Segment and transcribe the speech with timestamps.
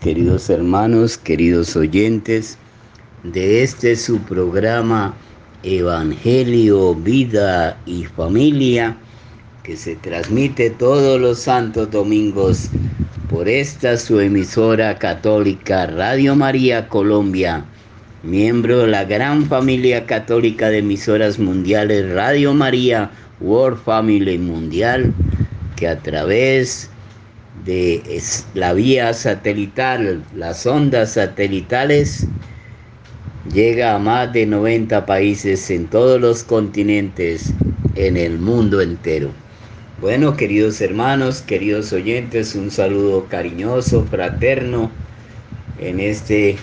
[0.00, 2.56] queridos hermanos, queridos oyentes
[3.24, 5.16] de este su programa
[5.64, 8.96] Evangelio, Vida y Familia,
[9.64, 12.70] que se transmite todos los santos domingos
[13.26, 17.64] por esta su emisora católica Radio María Colombia,
[18.22, 23.10] miembro de la gran familia católica de emisoras mundiales Radio María
[23.40, 25.12] World Family Mundial,
[25.74, 26.95] que a través de
[28.54, 32.28] la vía satelital, las ondas satelitales,
[33.52, 37.52] llega a más de 90 países en todos los continentes,
[37.96, 39.30] en el mundo entero.
[40.00, 44.92] Bueno, queridos hermanos, queridos oyentes, un saludo cariñoso, fraterno,
[45.80, 46.56] en este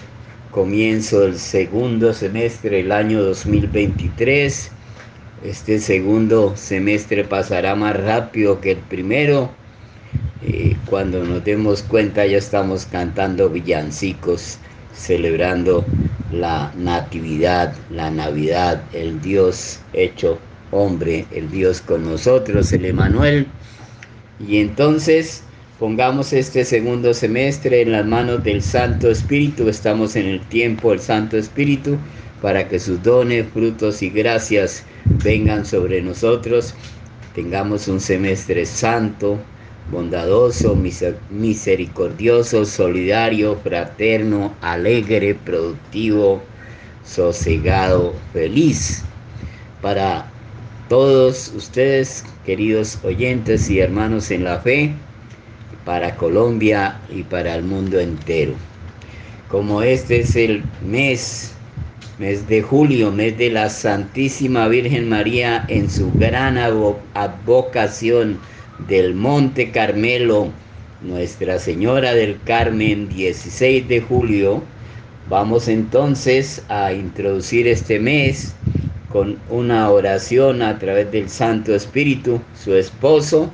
[0.52, 4.72] comienzo del segundo semestre del año 2023.
[5.44, 9.63] Este segundo semestre pasará más rápido que el primero
[10.86, 14.60] cuando nos demos cuenta ya estamos cantando villancicos,
[14.94, 15.86] celebrando
[16.32, 20.38] la natividad, la Navidad, el Dios hecho
[20.72, 23.48] hombre, el Dios con nosotros, el Emanuel.
[24.46, 25.44] Y entonces
[25.80, 31.00] pongamos este segundo semestre en las manos del Santo Espíritu, estamos en el tiempo del
[31.00, 31.98] Santo Espíritu
[32.42, 34.84] para que sus dones, frutos y gracias
[35.24, 36.76] vengan sobre nosotros,
[37.34, 39.40] tengamos un semestre santo,
[39.92, 40.76] bondadoso,
[41.30, 46.42] misericordioso, solidario, fraterno, alegre, productivo,
[47.04, 49.04] sosegado, feliz.
[49.82, 50.26] Para
[50.90, 54.94] todos ustedes, queridos oyentes y hermanos en la fe,
[55.86, 58.54] para Colombia y para el mundo entero.
[59.50, 61.54] Como este es el mes,
[62.20, 68.40] mes de julio, mes de la Santísima Virgen María en su gran advocación,
[68.80, 70.50] del Monte Carmelo,
[71.02, 74.64] Nuestra Señora del Carmen, 16 de julio.
[75.30, 78.56] Vamos entonces a introducir este mes
[79.12, 83.52] con una oración a través del Santo Espíritu, su esposo,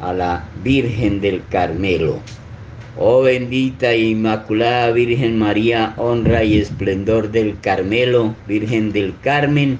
[0.00, 2.18] a la Virgen del Carmelo.
[2.96, 9.78] Oh bendita e inmaculada Virgen María, honra y esplendor del Carmelo, Virgen del Carmen,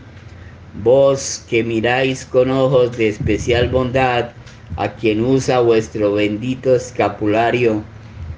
[0.83, 4.31] vos que miráis con ojos de especial bondad
[4.77, 7.83] a quien usa vuestro bendito escapulario,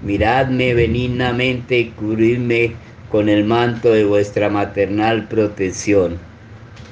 [0.02, 2.72] miradme benignamente y cubridme
[3.10, 6.18] con el manto de vuestra maternal protección.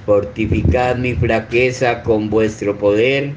[0.05, 3.33] Fortificad mi flaqueza con vuestro poder,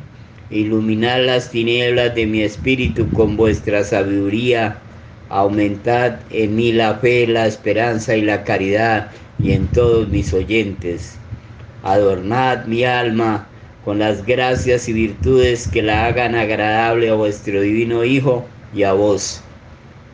[0.50, 4.78] iluminad las tinieblas de mi espíritu con vuestra sabiduría,
[5.30, 9.12] aumentad en mí la fe, la esperanza y la caridad,
[9.42, 11.21] y en todos mis oyentes.
[11.84, 13.48] Adornad mi alma
[13.84, 18.94] con las gracias y virtudes que la hagan agradable a vuestro divino Hijo y a
[18.94, 19.42] vos.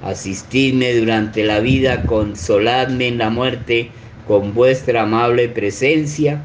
[0.01, 3.91] Asistidme durante la vida, consoladme en la muerte
[4.27, 6.41] con vuestra amable presencia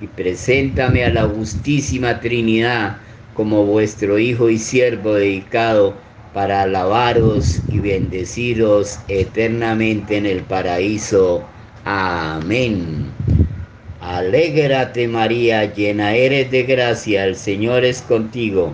[0.00, 2.96] y preséntame a la justísima Trinidad
[3.34, 5.94] como vuestro Hijo y siervo dedicado
[6.32, 11.44] para alabaros y bendeciros eternamente en el paraíso.
[11.84, 13.21] Amén.
[14.12, 18.70] Alégrate María, llena eres de gracia, el Señor es contigo.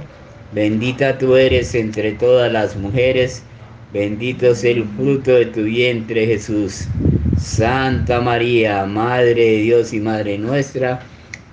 [0.51, 3.45] Bendita tú eres entre todas las mujeres,
[3.93, 6.89] bendito es el fruto de tu vientre Jesús.
[7.37, 10.99] Santa María, Madre de Dios y Madre nuestra,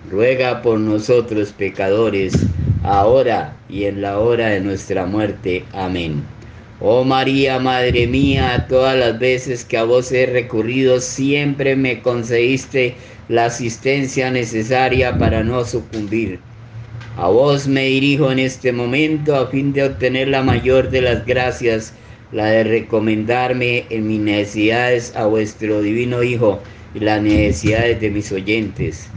[0.09, 2.33] ruega por nosotros pecadores,
[2.81, 5.63] ahora y en la hora de nuestra muerte.
[5.73, 6.34] Amén.
[6.77, 12.97] Oh María, Madre mía, todas las veces que a vos he recurrido, siempre me concediste
[13.29, 16.41] la asistencia necesaria para no sucumbir.
[17.15, 21.25] A vos me dirijo en este momento a fin de obtener la mayor de las
[21.25, 21.93] gracias,
[22.31, 26.61] la de recomendarme en mis necesidades a vuestro divino Hijo
[26.93, 29.07] y las necesidades de mis oyentes.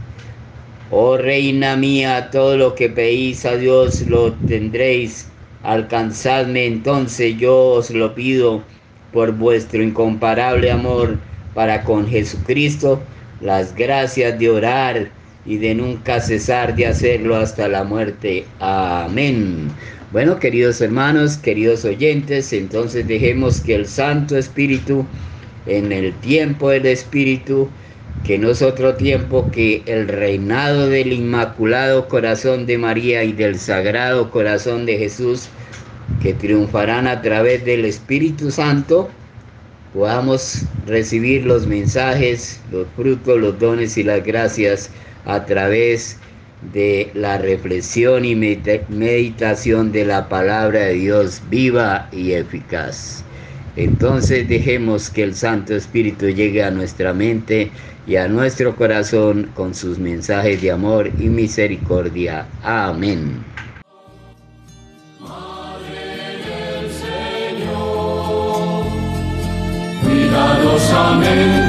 [0.91, 5.27] Oh Reina mía, todo lo que pedís a Dios lo tendréis.
[5.63, 8.63] Alcanzadme entonces, yo os lo pido,
[9.11, 11.17] por vuestro incomparable amor
[11.53, 13.01] para con Jesucristo
[13.41, 15.11] las gracias de orar
[15.45, 18.45] y de nunca cesar de hacerlo hasta la muerte.
[18.59, 19.67] Amén.
[20.11, 25.05] Bueno, queridos hermanos, queridos oyentes, entonces dejemos que el Santo Espíritu,
[25.65, 27.69] en el tiempo del Espíritu,
[28.23, 33.57] que no es otro tiempo que el reinado del Inmaculado Corazón de María y del
[33.59, 35.49] Sagrado Corazón de Jesús,
[36.21, 39.09] que triunfarán a través del Espíritu Santo,
[39.93, 44.91] podamos recibir los mensajes, los frutos, los dones y las gracias
[45.25, 46.17] a través
[46.73, 53.23] de la reflexión y meditación de la palabra de Dios viva y eficaz.
[53.75, 57.71] Entonces dejemos que el Santo Espíritu llegue a nuestra mente
[58.07, 62.47] y a nuestro corazón con sus mensajes de amor y misericordia.
[62.63, 63.43] Amén.
[70.29, 71.68] cuidadosamente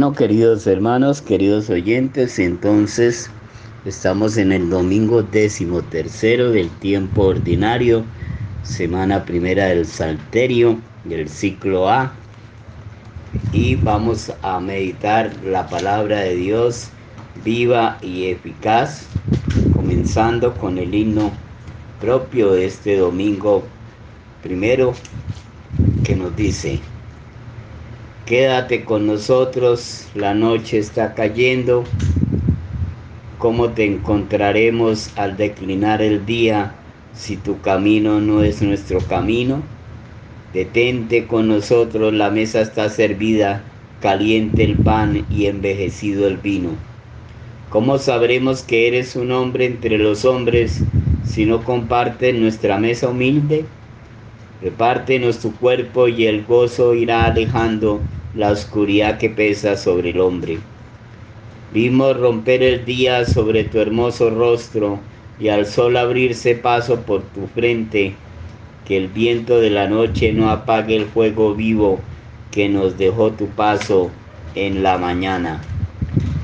[0.00, 3.30] Bueno, queridos hermanos, queridos oyentes, entonces
[3.84, 8.02] estamos en el domingo décimo tercero del tiempo ordinario,
[8.62, 12.14] semana primera del Salterio del ciclo A,
[13.52, 16.88] y vamos a meditar la palabra de Dios
[17.44, 19.06] viva y eficaz,
[19.76, 21.30] comenzando con el himno
[22.00, 23.62] propio de este domingo
[24.42, 24.94] primero
[26.02, 26.80] que nos dice,
[28.30, 31.82] quédate con nosotros, la noche está cayendo,
[33.38, 36.72] ¿cómo te encontraremos al declinar el día
[37.12, 39.64] si tu camino no es nuestro camino?
[40.54, 43.64] Detente con nosotros, la mesa está servida,
[44.00, 46.70] caliente el pan y envejecido el vino.
[47.68, 50.84] ¿Cómo sabremos que eres un hombre entre los hombres
[51.24, 53.64] si no compartes nuestra mesa humilde?
[54.62, 58.00] Repártenos tu cuerpo y el gozo irá alejando
[58.32, 60.58] la oscuridad que pesa sobre el hombre.
[61.70, 65.00] Vimos romper el día sobre tu hermoso rostro
[65.38, 68.14] y al sol abrirse paso por tu frente,
[68.84, 72.00] que el viento de la noche no apague el fuego vivo
[72.50, 74.10] que nos dejó tu paso
[74.54, 75.70] en la mañana.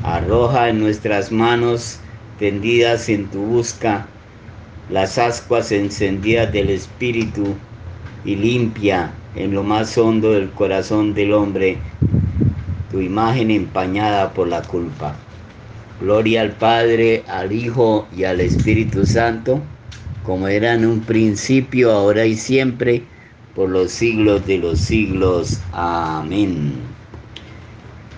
[0.00, 2.00] Arroja en nuestras manos
[2.36, 4.08] tendidas en tu busca
[4.88, 7.58] las ascuas encendidas del Espíritu
[8.22, 11.78] y limpia en lo más hondo del corazón del hombre
[12.90, 15.16] tu imagen empañada por la culpa.
[16.00, 19.60] Gloria al Padre, al Hijo y al Espíritu Santo,
[20.24, 23.02] como era en un principio, ahora y siempre,
[23.54, 25.60] por los siglos de los siglos.
[25.72, 26.74] Amén.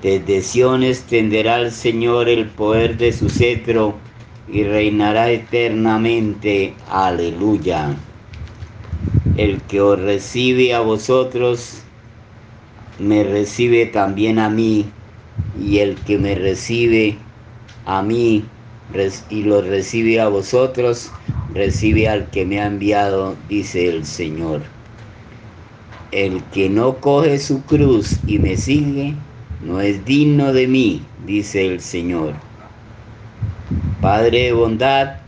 [0.03, 3.95] Desde Sion extenderá el Señor el poder de su cetro
[4.53, 6.75] y reinará eternamente.
[6.91, 7.97] Aleluya.
[9.39, 11.75] El que os recibe a vosotros,
[12.99, 14.85] me recibe también a mí,
[15.61, 17.15] y el que me recibe
[17.87, 18.43] a mí
[19.31, 21.13] y lo recibe a vosotros,
[21.55, 24.63] recibe al que me ha enviado, dice el Señor.
[26.11, 29.15] El que no coge su cruz y me sigue,
[29.61, 32.35] no es digno de mí, dice el Señor.
[34.01, 35.19] Padre de bondad,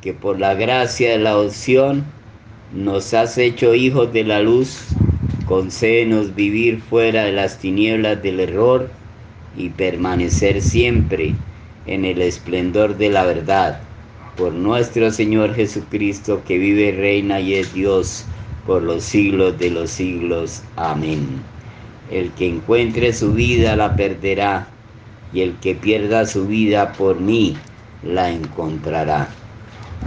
[0.00, 2.02] que por la gracia de la adopción
[2.72, 4.94] nos has hecho hijos de la luz,
[5.44, 8.88] concédenos vivir fuera de las tinieblas del error
[9.54, 11.34] y permanecer siempre
[11.86, 13.80] en el esplendor de la verdad.
[14.36, 18.24] Por nuestro Señor Jesucristo, que vive, reina y es Dios
[18.66, 20.62] por los siglos de los siglos.
[20.76, 21.42] Amén.
[22.10, 24.66] El que encuentre su vida la perderá,
[25.34, 27.56] y el que pierda su vida por mí
[28.02, 29.41] la encontrará.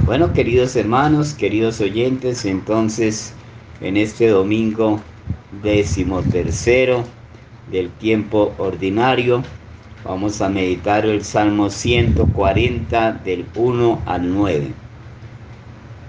[0.04, 3.34] Bueno, queridos hermanos, queridos oyentes, entonces
[3.80, 5.00] en este domingo
[5.50, 7.06] décimo tercero
[7.66, 9.42] del tiempo ordinario
[10.04, 14.74] vamos a meditar el Salmo 140 del 1 al 9.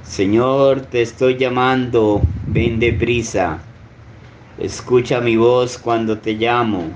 [0.02, 3.62] Señor, te estoy llamando, ven deprisa,
[4.58, 6.90] escucha mi voz cuando te llamo,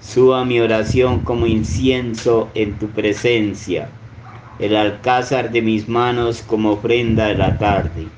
[0.00, 3.88] suba mi oración como incienso en tu presencia
[4.58, 8.08] el alcázar de mis manos como ofrenda de la tarde,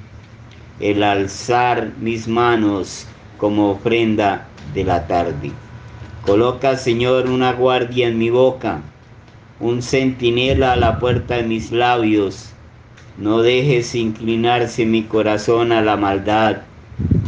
[0.81, 3.07] el alzar mis manos
[3.37, 5.53] como ofrenda de la tarde.
[6.23, 8.81] Coloca, Señor, una guardia en mi boca,
[9.59, 12.55] un centinela a la puerta de mis labios.
[13.19, 16.63] No dejes inclinarse mi corazón a la maldad,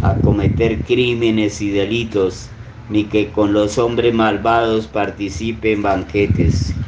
[0.00, 2.48] a cometer crímenes y delitos,
[2.88, 6.81] ni que con los hombres malvados participe en banquetes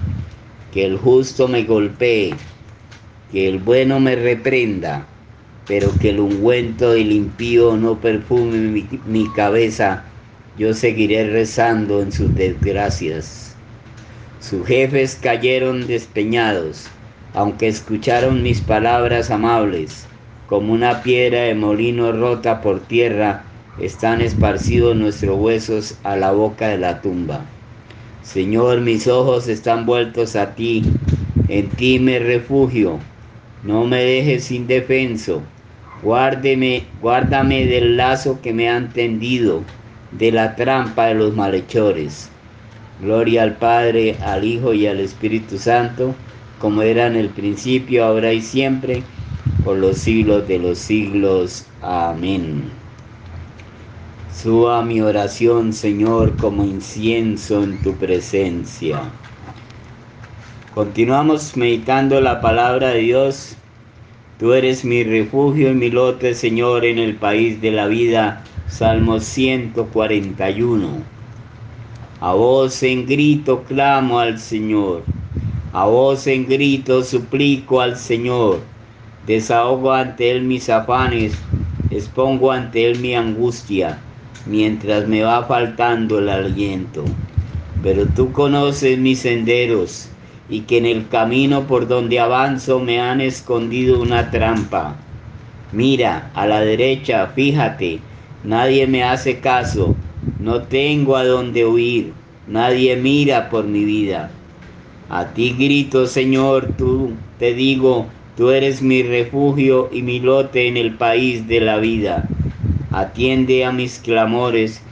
[0.75, 2.35] que el justo me golpee,
[3.31, 5.07] que el bueno me reprenda,
[5.69, 10.04] pero que el ungüento del impío no perfume mi, mi, cabeza,
[10.59, 13.54] yo seguiré rezando en sus desgracias.
[14.40, 16.90] Sus jefes cayeron despeñados,
[17.35, 20.09] aunque escucharon mis palabras amables,
[20.49, 23.45] como una piedra de molino rota por tierra,
[23.78, 27.45] están esparcidos nuestros huesos a la boca de la tumba.
[28.25, 30.97] Señor, mis ojos están vueltos a ti,
[31.47, 32.99] en ti me refugio,
[33.61, 35.43] no me dejes indefenso,
[35.93, 39.62] guárdeme, guárdame del lazo que me han tendido,
[40.11, 42.33] de la trampa de los malhechores.
[42.97, 46.16] Gloria al Padre, al Hijo y al Espíritu Santo,
[46.57, 49.04] como era en el principio, ahora y siempre,
[49.61, 51.66] por los siglos de los siglos.
[51.78, 52.84] Amén.
[54.35, 59.00] Suba mi oración, Señor, como incienso en tu presencia.
[60.75, 63.57] Continuamos meditando la palabra de Dios.
[64.41, 68.43] Tú eres mi refugio y mi lote, Señor, en el país de la vida.
[68.69, 70.88] Salmo 141.
[72.21, 75.05] A voz en grito clamo al Señor.
[75.73, 78.59] A voz en grito suplico al Señor.
[79.29, 81.41] Desahogo ante Él mis afanes.
[81.88, 84.00] Expongo ante Él mi angustia
[84.45, 87.05] mientras me va faltando el aliento.
[87.83, 90.11] Pero tú conoces mis senderos
[90.49, 94.97] y que en el camino por donde avanzo me han escondido una trampa.
[95.73, 98.00] Mira, a la derecha, fíjate,
[98.43, 99.97] nadie me hace caso,
[100.38, 102.14] no tengo a dónde huir,
[102.47, 104.31] nadie mira por mi vida.
[105.09, 110.76] A ti grito, Señor, tú te digo, tú eres mi refugio y mi lote en
[110.76, 112.31] el país de la vida.
[112.97, 114.89] Atiende a mis clamores,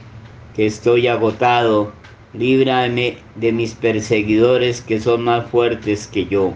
[0.52, 6.52] que estoy agotado, líbrame de mis perseguidores que son más fuertes que yo.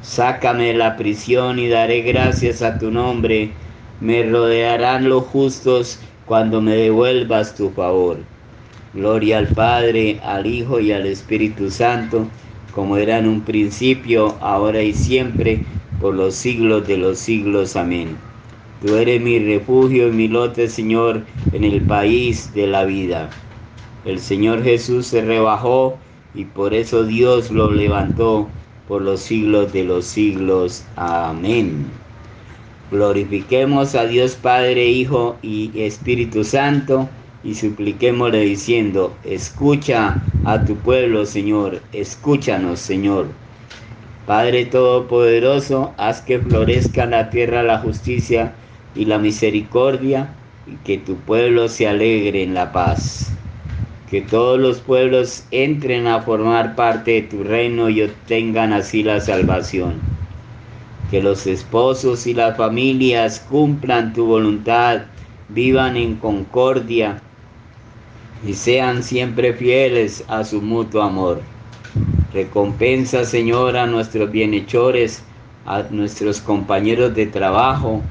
[0.00, 3.60] Sácame de la prisión y daré gracias a tu nombre.
[4.00, 8.26] Me rodearán los justos cuando me devuelvas tu favor.
[8.92, 12.32] Gloria al Padre, al Hijo y al Espíritu Santo,
[12.72, 15.68] como era en un principio, ahora y siempre,
[15.98, 17.76] por los siglos de los siglos.
[17.76, 18.25] Amén.
[18.78, 23.42] Tú eres mi refugio y mi lote, Señor, en el país de la vida.
[24.04, 26.02] El Señor Jesús se rebajó
[26.32, 28.54] y por eso Dios lo levantó
[28.84, 30.90] por los siglos de los siglos.
[30.94, 32.02] Amén.
[32.90, 37.10] Glorifiquemos a Dios Padre, Hijo y Espíritu Santo
[37.42, 43.40] y supliquémosle diciendo, escucha a tu pueblo, Señor, escúchanos, Señor.
[44.24, 48.58] Padre Todopoderoso, haz que florezca la tierra la justicia
[48.96, 50.28] y la misericordia,
[50.66, 53.32] y que tu pueblo se alegre en la paz.
[54.10, 59.20] Que todos los pueblos entren a formar parte de tu reino y obtengan así la
[59.20, 59.94] salvación.
[61.10, 65.02] Que los esposos y las familias cumplan tu voluntad,
[65.48, 67.20] vivan en concordia
[68.46, 71.40] y sean siempre fieles a su mutuo amor.
[72.32, 75.22] Recompensa, Señor, a nuestros bienhechores,
[75.64, 78.02] a nuestros compañeros de trabajo,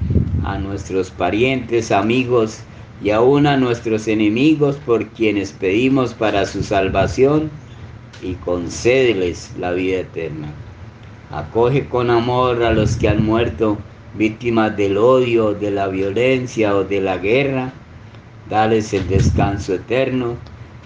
[0.46, 2.60] a nuestros parientes, amigos
[3.04, 7.50] y aún a nuestros enemigos por quienes pedimos para su salvación
[8.22, 10.54] y concédeles la vida eterna.
[11.32, 13.78] Acoge con amor a los que han muerto
[14.18, 17.74] víctimas del odio, de la violencia o de la guerra.
[18.50, 20.36] Dales el descanso eterno.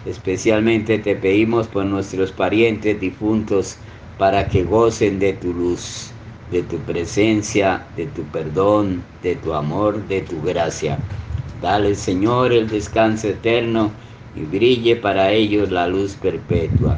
[0.06, 3.78] Especialmente te pedimos por nuestros parientes difuntos
[4.18, 6.14] para que gocen de tu luz
[6.52, 11.00] de tu presencia, de tu perdón, de tu amor, de tu gracia.
[11.62, 13.92] Dale, Señor, el descanso eterno
[14.36, 16.98] y brille para ellos la luz perpetua.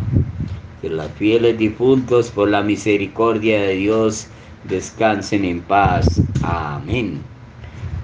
[0.81, 4.27] Que los fieles difuntos, por la misericordia de Dios,
[4.63, 6.21] descansen en paz.
[6.41, 7.21] Amén.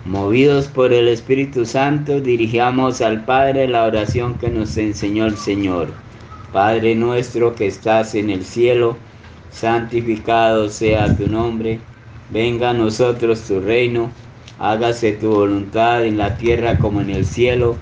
[0.05, 5.89] Movidos por el Espíritu Santo, dirigamos al Padre la oración que nos enseñó el Señor.
[6.53, 8.95] Padre nuestro que estás en el cielo,
[9.59, 11.79] santificado sea tu nombre,
[12.29, 14.11] venga a nosotros tu reino,
[14.59, 17.75] hágase tu voluntad en la tierra como en el cielo,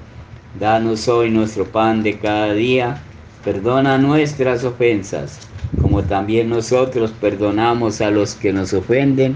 [0.57, 3.01] danos hoy nuestro pan de cada día,
[3.43, 5.41] perdona nuestras ofensas,
[5.81, 9.35] como también nosotros perdonamos a los que nos ofenden,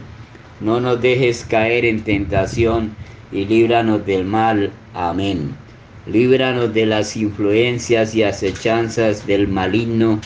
[0.62, 2.96] no nos dejes caer en tentación
[3.34, 4.72] y líbranos del mal.
[4.94, 5.56] Amén.
[6.06, 10.20] Líbranos de las influencias y acechanzas del maligno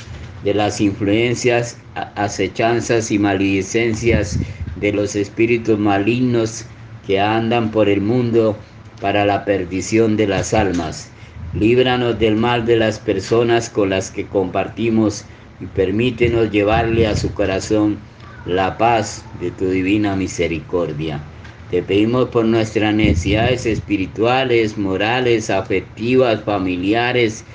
[0.43, 4.39] de las influencias, acechanzas y maledicencias
[4.75, 6.65] de los espíritus malignos
[7.05, 8.59] que andan por el mundo
[8.99, 11.11] para la perdición de las almas.
[11.53, 15.25] Líbranos del mal de las personas con las que compartimos
[15.59, 17.99] y permítenos llevarle a su corazón
[18.45, 21.21] la paz de tu divina misericordia.
[21.69, 27.45] Te pedimos por nuestras necesidades espirituales, morales, afectivas, familiares,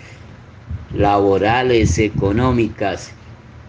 [0.93, 3.15] laborales, económicas,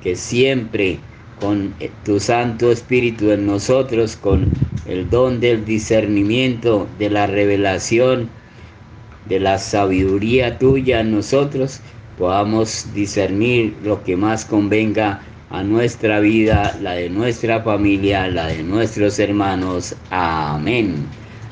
[0.02, 1.00] que siempre
[1.36, 4.54] con tu Santo Espíritu en nosotros, con
[4.86, 8.30] el don del discernimiento, de la revelación,
[9.26, 11.82] de la sabiduría tuya en nosotros,
[12.18, 18.64] podamos discernir lo que más convenga a nuestra vida, la de nuestra familia, la de
[18.64, 19.96] nuestros hermanos.
[20.10, 21.06] Amén.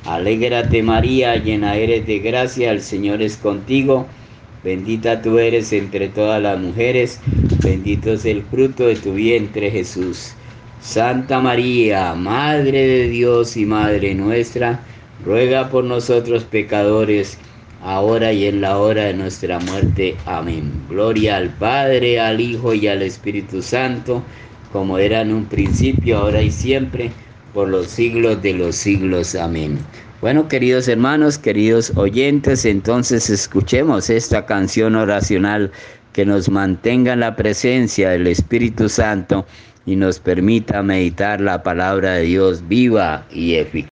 [0.04, 4.08] Alégrate María, llena eres de gracia, el Señor es contigo
[4.68, 7.22] Bendita tú eres entre todas las mujeres,
[7.64, 10.34] bendito es el fruto de tu vientre Jesús.
[10.82, 14.82] Santa María, Madre de Dios y Madre nuestra,
[15.24, 17.40] ruega por nosotros pecadores,
[17.80, 20.18] ahora y en la hora de nuestra muerte.
[20.26, 20.86] Amén.
[20.90, 24.22] Gloria al Padre, al Hijo y al Espíritu Santo,
[24.74, 27.14] como era en un principio, ahora y siempre,
[27.54, 29.34] por los siglos de los siglos.
[29.34, 29.88] Amén.
[30.20, 35.72] Bueno, queridos hermanos, queridos oyentes, entonces escuchemos esta canción oracional
[36.12, 39.46] que nos mantenga en la presencia del Espíritu Santo
[39.86, 43.97] y nos permita meditar la palabra de Dios viva y eficaz.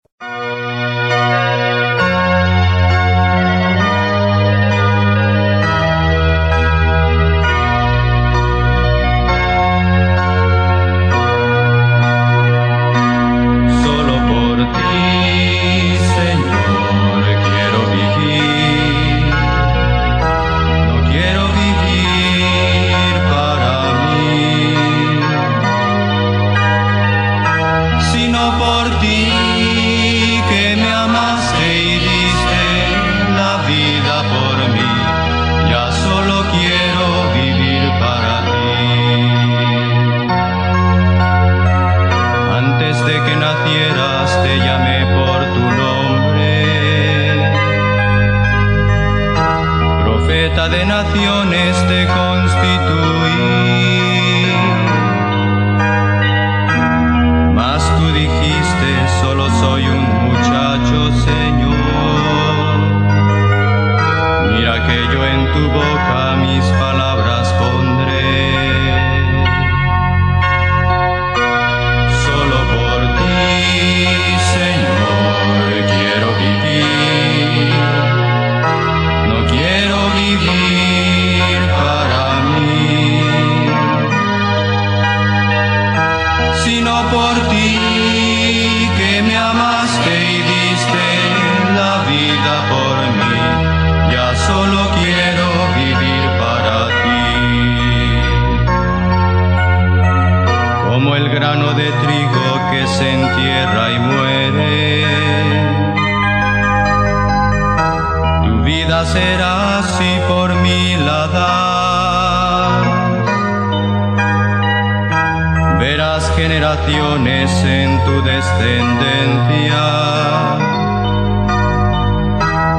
[118.70, 119.84] Descendencia,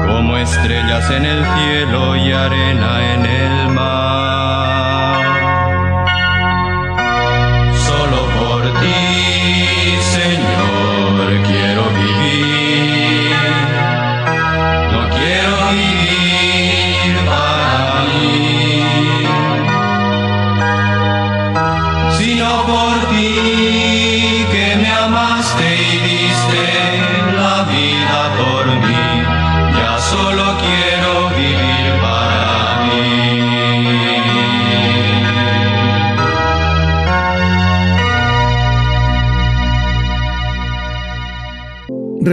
[0.07, 3.60] como estrellas en el cielo y arena en el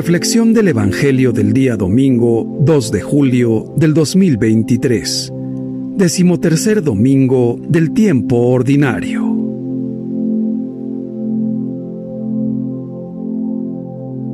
[0.09, 5.31] Reflexión del Evangelio del día domingo 2 de julio del 2023.
[5.99, 9.23] Decimotercer domingo del tiempo ordinario.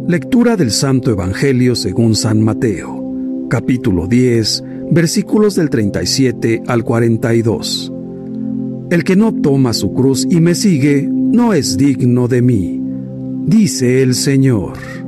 [0.07, 7.93] Lectura del Santo Evangelio según San Mateo, capítulo 10, versículos del 37 al 42.
[8.91, 12.81] El que no toma su cruz y me sigue, no es digno de mí,
[13.45, 15.04] dice el Señor.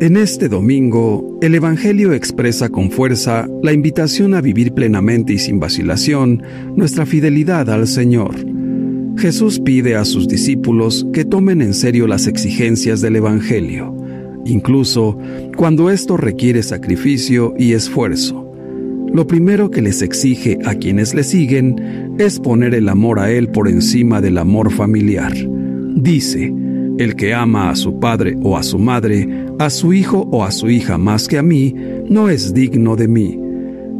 [0.00, 5.60] En este domingo, el Evangelio expresa con fuerza la invitación a vivir plenamente y sin
[5.60, 6.42] vacilación
[6.74, 8.34] nuestra fidelidad al Señor.
[9.16, 13.96] Jesús pide a sus discípulos que tomen en serio las exigencias del Evangelio,
[14.44, 15.16] incluso
[15.56, 18.52] cuando esto requiere sacrificio y esfuerzo.
[19.12, 23.48] Lo primero que les exige a quienes le siguen es poner el amor a Él
[23.48, 25.32] por encima del amor familiar.
[25.94, 26.52] Dice,
[26.98, 29.28] el que ama a su padre o a su madre,
[29.58, 31.74] a su hijo o a su hija más que a mí,
[32.08, 33.40] no es digno de mí.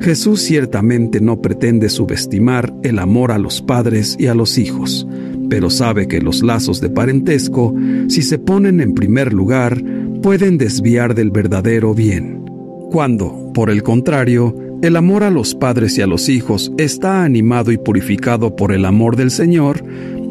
[0.00, 5.06] Jesús ciertamente no pretende subestimar el amor a los padres y a los hijos,
[5.48, 7.74] pero sabe que los lazos de parentesco,
[8.08, 9.82] si se ponen en primer lugar,
[10.22, 12.44] pueden desviar del verdadero bien.
[12.90, 17.72] Cuando, por el contrario, el amor a los padres y a los hijos está animado
[17.72, 19.82] y purificado por el amor del Señor,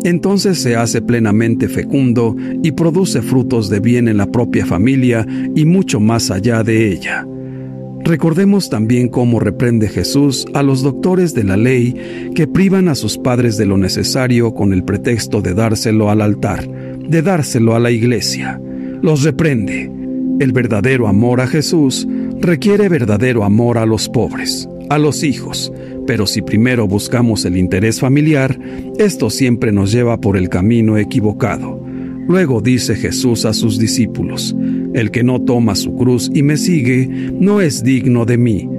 [0.03, 5.65] entonces se hace plenamente fecundo y produce frutos de bien en la propia familia y
[5.65, 7.25] mucho más allá de ella.
[8.03, 13.17] Recordemos también cómo reprende Jesús a los doctores de la ley que privan a sus
[13.17, 17.91] padres de lo necesario con el pretexto de dárselo al altar, de dárselo a la
[17.91, 18.59] iglesia.
[19.01, 19.89] Los reprende.
[20.39, 22.05] El verdadero amor a Jesús
[22.41, 25.71] requiere verdadero amor a los pobres, a los hijos,
[26.05, 28.59] pero si primero buscamos el interés familiar,
[28.97, 31.83] esto siempre nos lleva por el camino equivocado.
[32.27, 34.55] Luego dice Jesús a sus discípulos,
[34.93, 38.69] El que no toma su cruz y me sigue, no es digno de mí.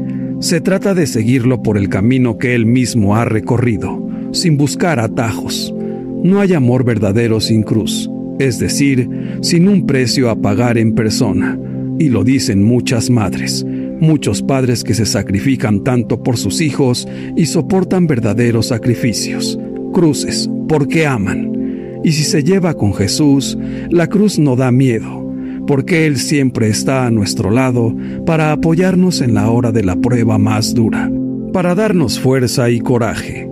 [0.40, 5.74] Se trata de seguirlo por el camino que él mismo ha recorrido, sin buscar atajos.
[6.22, 9.08] No hay amor verdadero sin cruz, es decir,
[9.42, 11.58] sin un precio a pagar en persona.
[11.98, 13.64] Y lo dicen muchas madres,
[14.00, 19.58] muchos padres que se sacrifican tanto por sus hijos y soportan verdaderos sacrificios,
[19.92, 22.00] cruces, porque aman.
[22.04, 23.56] Y si se lleva con Jesús,
[23.90, 25.24] la cruz no da miedo,
[25.66, 27.94] porque Él siempre está a nuestro lado
[28.26, 31.10] para apoyarnos en la hora de la prueba más dura,
[31.52, 33.48] para darnos fuerza y coraje.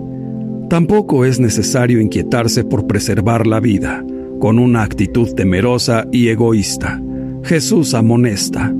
[0.69, 4.05] Tampoco es necesario inquietarse por preservar la vida,
[4.39, 7.01] con una actitud temerosa y egoísta.
[7.43, 8.73] Jesús amonesta,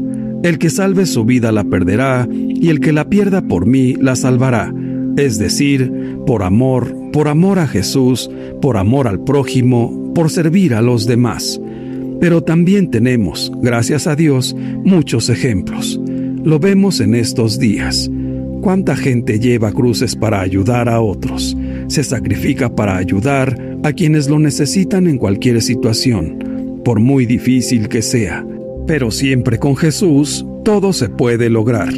[0.43, 4.15] el que salve su vida la perderá, y el que la pierda por mí la
[4.15, 4.73] salvará,
[5.17, 5.91] es decir,
[6.25, 8.29] por amor, por amor a Jesús,
[8.61, 11.61] por amor al prójimo, por servir a los demás.
[12.19, 15.99] Pero también tenemos, gracias a Dios, muchos ejemplos.
[16.43, 18.09] Lo vemos en estos días.
[18.61, 21.55] ¿Cuánta gente lleva cruces para ayudar a otros?
[21.87, 28.01] Se sacrifica para ayudar a quienes lo necesitan en cualquier situación, por muy difícil que
[28.01, 28.45] sea.
[28.87, 31.93] Pero siempre con Jesús todo se puede lograr.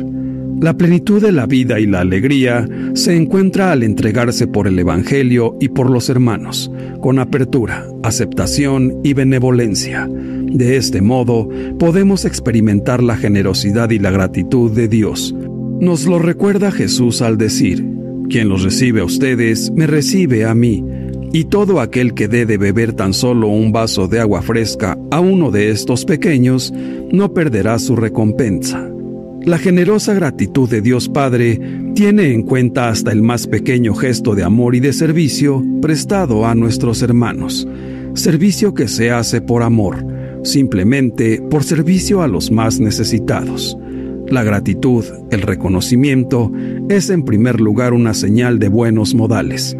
[0.62, 5.58] La plenitud de la vida y la alegría se encuentra al entregarse por el Evangelio
[5.60, 6.72] y por los hermanos,
[7.02, 10.08] con apertura, aceptación y benevolencia.
[10.10, 15.36] De este modo, podemos experimentar la generosidad y la gratitud de Dios.
[15.82, 17.86] Nos lo recuerda Jesús al decir,
[18.30, 20.84] quien los recibe a ustedes, me recibe a mí,
[21.36, 25.20] y todo aquel que dé de beber tan solo un vaso de agua fresca a
[25.20, 26.74] uno de estos pequeños,
[27.12, 28.90] no perderá su recompensa.
[29.42, 31.60] La generosa gratitud de Dios Padre
[31.94, 36.56] tiene en cuenta hasta el más pequeño gesto de amor y de servicio prestado a
[36.56, 37.68] nuestros hermanos,
[38.14, 40.08] servicio que se hace por amor,
[40.44, 43.78] simplemente por servicio a los más necesitados.
[44.30, 46.50] La gratitud, el reconocimiento,
[46.88, 49.76] es en primer lugar una señal de buenos modales,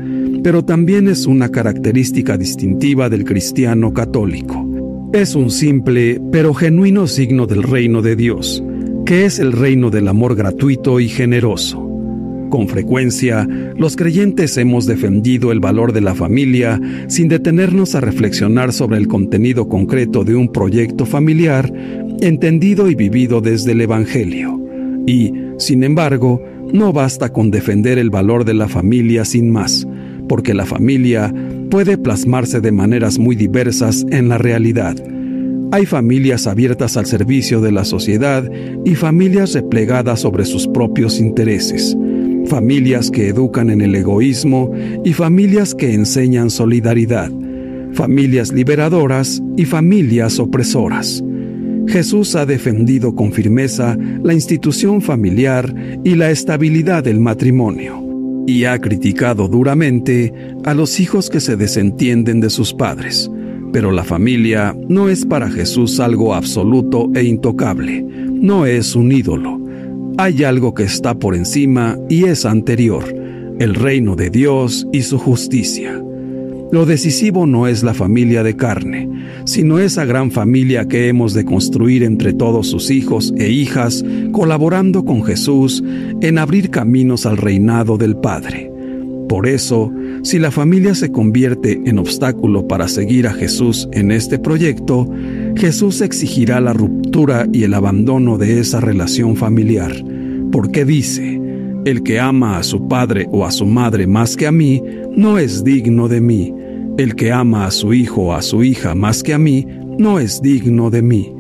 [0.46, 5.10] pero también es una característica distintiva del cristiano católico.
[5.12, 8.64] Es un simple pero genuino signo del reino de Dios
[9.08, 11.82] que es el reino del amor gratuito y generoso.
[12.52, 18.72] Con frecuencia, los creyentes hemos defendido el valor de la familia sin detenernos a reflexionar
[18.72, 21.74] sobre el contenido concreto de un proyecto familiar
[22.22, 24.62] entendido y vivido desde el Evangelio.
[25.08, 26.40] Y, sin embargo,
[26.72, 29.88] no basta con defender el valor de la familia sin más,
[30.28, 31.34] porque la familia
[31.70, 34.96] puede plasmarse de maneras muy diversas en la realidad.
[35.72, 38.50] Hay familias abiertas al servicio de la sociedad
[38.86, 41.98] y familias replegadas sobre sus propios intereses,
[42.46, 44.72] familias que educan en el egoísmo
[45.04, 47.32] y familias que enseñan solidaridad,
[47.94, 51.24] familias liberadoras y familias opresoras.
[51.88, 58.05] Jesús ha defendido con firmeza la institución familiar y la estabilidad del matrimonio,
[58.48, 63.30] y ha criticado duramente a los hijos que se desentienden de sus padres
[63.76, 69.60] pero la familia no es para Jesús algo absoluto e intocable, no es un ídolo.
[70.18, 73.04] Hay algo que está por encima y es anterior,
[73.60, 76.02] el reino de Dios y su justicia.
[76.76, 79.10] Lo decisivo no es la familia de carne,
[79.46, 85.06] sino esa gran familia que hemos de construir entre todos sus hijos e hijas, colaborando
[85.06, 85.82] con Jesús
[86.20, 88.70] en abrir caminos al reinado del Padre.
[89.30, 89.90] Por eso,
[90.22, 95.10] si la familia se convierte en obstáculo para seguir a Jesús en este proyecto,
[95.56, 99.94] Jesús exigirá la ruptura y el abandono de esa relación familiar,
[100.52, 101.40] porque dice,
[101.86, 104.84] el que ama a su padre o a su madre más que a mí,
[105.16, 106.54] no es digno de mí.
[106.98, 109.68] El que ama a su hijo o a su hija más que a mí,
[110.00, 111.36] no es digno de mí.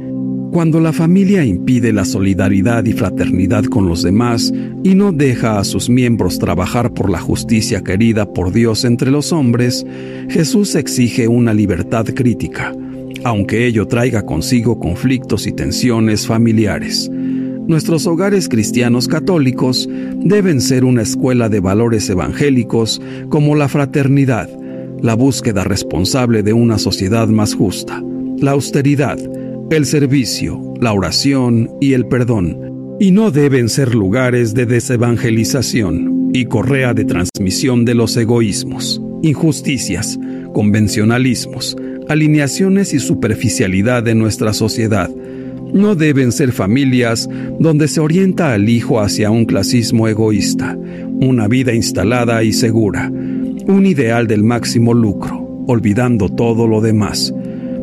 [0.51, 5.63] Cuando la familia impide la solidaridad y fraternidad con los demás y no deja a
[5.63, 9.85] sus miembros trabajar por la justicia querida por Dios entre los hombres,
[10.29, 12.75] Jesús exige una libertad crítica,
[13.23, 17.09] aunque ello traiga consigo conflictos y tensiones familiares.
[17.09, 24.49] Nuestros hogares cristianos católicos deben ser una escuela de valores evangélicos como la fraternidad,
[25.01, 28.03] la búsqueda responsable de una sociedad más justa,
[28.39, 29.17] la austeridad,
[29.71, 36.45] el servicio, la oración y el perdón, y no deben ser lugares de desevangelización y
[36.45, 40.19] correa de transmisión de los egoísmos, injusticias,
[40.53, 41.75] convencionalismos,
[42.07, 45.09] alineaciones y superficialidad de nuestra sociedad.
[45.73, 47.27] No deben ser familias
[47.59, 50.77] donde se orienta al hijo hacia un clasismo egoísta,
[51.19, 53.11] una vida instalada y segura,
[53.67, 57.33] un ideal del máximo lucro, olvidando todo lo demás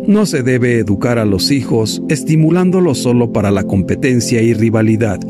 [0.06, 5.20] no se debe educar a los hijos estimulándolos solo para la competencia y rivalidad,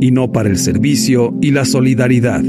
[0.00, 2.42] y no para el servicio y la solidaridad.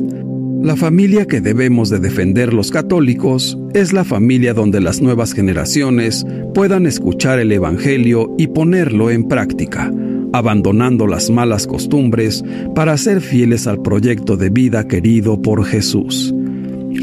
[0.62, 6.26] La familia que debemos de defender los católicos es la familia donde las nuevas generaciones
[6.54, 9.92] puedan escuchar el Evangelio y ponerlo en práctica,
[10.34, 12.44] abandonando las malas costumbres
[12.76, 16.36] para ser fieles al proyecto de vida querido por Jesús.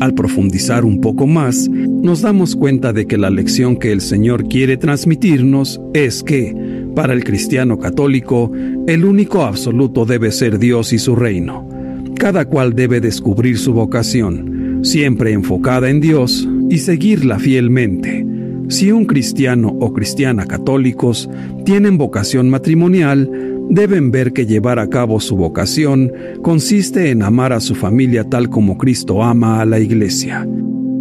[0.01, 4.49] Al profundizar un poco más, nos damos cuenta de que la lección que el Señor
[4.49, 6.55] quiere transmitirnos es que,
[6.95, 8.51] para el cristiano católico,
[8.87, 11.69] el único absoluto debe ser Dios y su reino.
[12.17, 18.27] Cada cual debe descubrir su vocación, siempre enfocada en Dios, y seguirla fielmente.
[18.69, 21.31] Si un cristiano o cristiana católicos
[21.65, 23.31] tienen vocación matrimonial,
[23.69, 28.49] deben ver que llevar a cabo su vocación consiste en amar a su familia tal
[28.49, 30.47] como Cristo ama a la iglesia.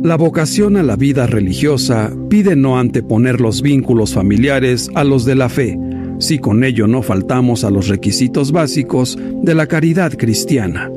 [0.03, 5.33] La vocación a la vida religiosa pide no anteponer los vínculos familiares a los de
[5.33, 5.79] la fe,
[6.19, 10.91] si con ello no faltamos a los requisitos básicos de la caridad cristiana.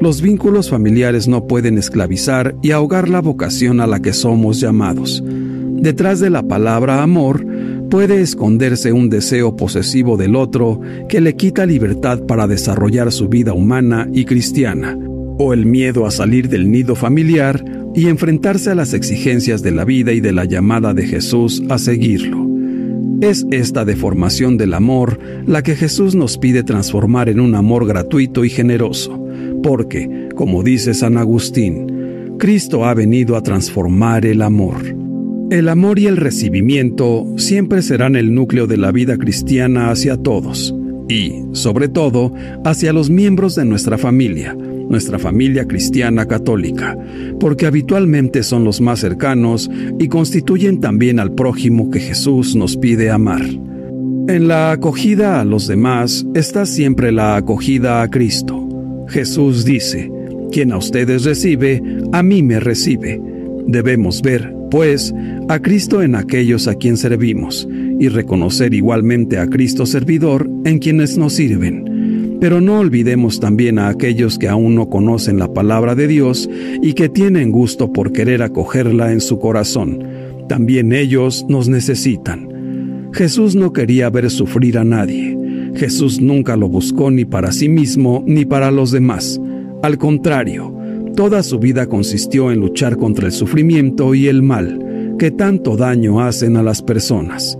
[0.00, 5.22] Los vínculos familiares no pueden esclavizar y ahogar la vocación a la que somos llamados.
[5.24, 7.46] Detrás de la palabra amor
[7.92, 13.52] puede esconderse un deseo posesivo del otro que le quita libertad para desarrollar su vida
[13.52, 14.98] humana y cristiana,
[15.38, 17.62] o el miedo a salir del nido familiar
[17.94, 21.76] y enfrentarse a las exigencias de la vida y de la llamada de Jesús a
[21.76, 22.48] seguirlo.
[23.20, 28.46] Es esta deformación del amor la que Jesús nos pide transformar en un amor gratuito
[28.46, 29.22] y generoso,
[29.62, 35.01] porque, como dice San Agustín, Cristo ha venido a transformar el amor.
[35.52, 40.74] El amor y el recibimiento siempre serán el núcleo de la vida cristiana hacia todos
[41.10, 42.32] y, sobre todo,
[42.64, 46.96] hacia los miembros de nuestra familia, nuestra familia cristiana católica,
[47.38, 53.10] porque habitualmente son los más cercanos y constituyen también al prójimo que Jesús nos pide
[53.10, 53.44] amar.
[54.28, 59.06] En la acogida a los demás está siempre la acogida a Cristo.
[59.06, 60.10] Jesús dice,
[60.50, 63.20] quien a ustedes recibe, a mí me recibe.
[63.66, 65.14] Debemos ver, pues,
[65.48, 67.68] a Cristo en aquellos a quien servimos,
[68.00, 71.92] y reconocer igualmente a Cristo servidor en quienes nos sirven
[72.42, 76.50] pero no olvidemos también a aquellos que aún no conocen la palabra de Dios
[76.82, 80.04] y que tienen gusto por querer acogerla en su corazón.
[80.48, 83.10] También ellos nos necesitan.
[83.12, 85.38] Jesús no quería ver sufrir a nadie.
[85.76, 89.40] Jesús nunca lo buscó ni para sí mismo ni para los demás.
[89.84, 90.76] Al contrario,
[91.14, 96.20] toda su vida consistió en luchar contra el sufrimiento y el mal, que tanto daño
[96.20, 97.58] hacen a las personas.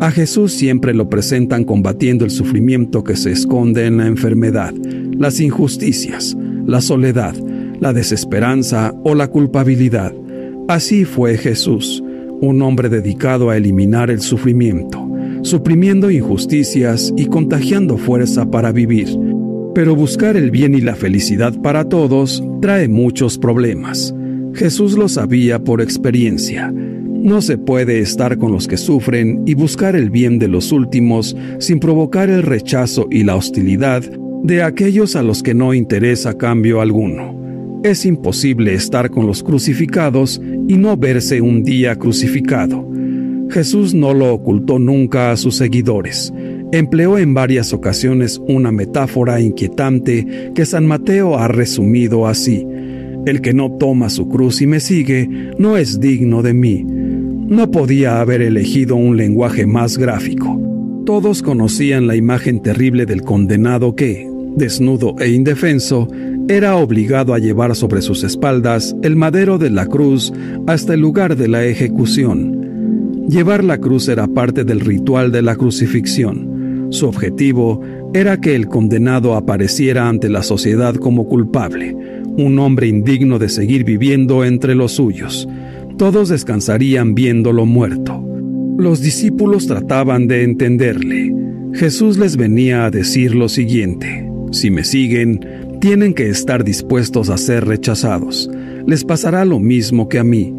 [0.00, 4.72] A Jesús siempre lo presentan combatiendo el sufrimiento que se esconde en la enfermedad,
[5.18, 6.36] las injusticias,
[6.66, 7.34] la soledad,
[7.80, 10.14] la desesperanza o la culpabilidad.
[10.68, 12.02] Así fue Jesús,
[12.40, 15.06] un hombre dedicado a eliminar el sufrimiento,
[15.42, 19.08] suprimiendo injusticias y contagiando fuerza para vivir.
[19.74, 24.14] Pero buscar el bien y la felicidad para todos trae muchos problemas.
[24.54, 26.72] Jesús lo sabía por experiencia
[27.22, 31.36] no se puede estar con los que sufren y buscar el bien de los últimos
[31.58, 34.02] sin provocar el rechazo y la hostilidad
[34.42, 37.38] de aquellos a los que no interesa cambio alguno.
[37.84, 42.88] Es imposible estar con los crucificados y no verse un día crucificado.
[43.50, 46.32] Jesús no lo ocultó nunca a sus seguidores.
[46.72, 52.64] Empleó en varias ocasiones una metáfora inquietante que San Mateo ha resumido así.
[53.26, 55.28] El que no toma su cruz y me sigue
[55.58, 56.84] no es digno de mí.
[56.84, 60.60] No podía haber elegido un lenguaje más gráfico.
[61.04, 66.06] Todos conocían la imagen terrible del condenado que, desnudo e indefenso,
[66.48, 70.32] era obligado a llevar sobre sus espaldas el madero de la cruz
[70.68, 73.26] hasta el lugar de la ejecución.
[73.28, 76.49] Llevar la cruz era parte del ritual de la crucifixión.
[76.90, 77.80] Su objetivo
[78.12, 81.96] era que el condenado apareciera ante la sociedad como culpable,
[82.36, 85.48] un hombre indigno de seguir viviendo entre los suyos,
[86.00, 88.24] todos descansarían viéndolo muerto.
[88.78, 91.34] Los discípulos trataban de entenderle.
[91.74, 95.40] Jesús les venía a decir lo siguiente, si me siguen,
[95.80, 98.50] tienen que estar dispuestos a ser rechazados.
[98.86, 100.54] Les pasará lo mismo que a mí.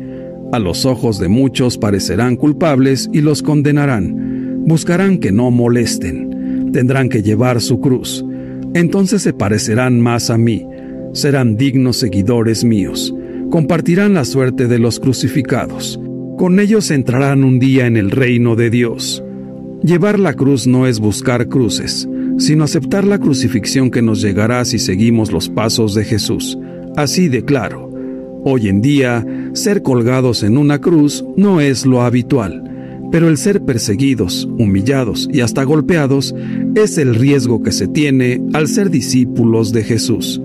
[0.52, 4.31] A los ojos de muchos parecerán culpables y los condenarán.
[4.66, 6.72] Buscarán que no molesten.
[6.72, 8.26] Tendrán que llevar su cruz.
[8.74, 10.66] Entonces se parecerán más a mí.
[11.14, 13.14] Serán dignos seguidores míos
[13.52, 16.00] compartirán la suerte de los crucificados.
[16.38, 19.24] Con ellos entrarán un día en el reino de Dios.
[19.84, 22.08] Llevar la cruz no es buscar cruces,
[22.38, 26.58] sino aceptar la crucifixión que nos llegará si seguimos los pasos de Jesús.
[26.96, 27.92] Así de claro.
[28.44, 32.64] Hoy en día, ser colgados en una cruz no es lo habitual,
[33.12, 36.34] pero el ser perseguidos, humillados y hasta golpeados
[36.76, 40.42] es el riesgo que se tiene al ser discípulos de Jesús.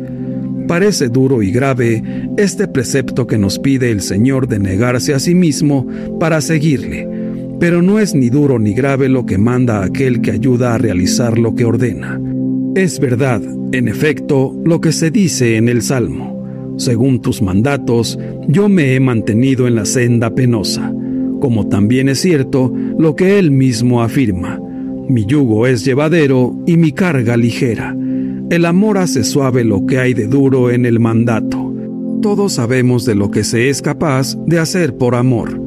[0.67, 2.03] Parece duro y grave
[2.37, 5.87] este precepto que nos pide el Señor de negarse a sí mismo
[6.19, 7.09] para seguirle,
[7.61, 11.39] pero no es ni duro ni grave lo que manda aquel que ayuda a realizar
[11.39, 12.21] lo que ordena.
[12.75, 13.41] Es verdad,
[13.73, 16.75] en efecto, lo que se dice en el Salmo.
[16.77, 20.93] Según tus mandatos, yo me he mantenido en la senda penosa,
[21.47, 24.61] como también es cierto lo que él mismo afirma.
[25.09, 27.97] Mi yugo es llevadero y mi carga ligera.
[28.51, 31.73] El amor hace suave lo que hay de duro en el mandato.
[32.21, 35.63] Todos sabemos de lo que se es capaz de hacer por amor.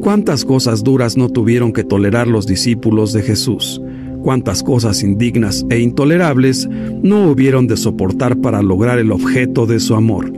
[0.00, 3.82] Cuántas cosas duras no tuvieron que tolerar los discípulos de Jesús.
[4.22, 6.68] Cuántas cosas indignas e intolerables
[7.02, 10.32] no hubieron de soportar para lograr el objeto de su amor.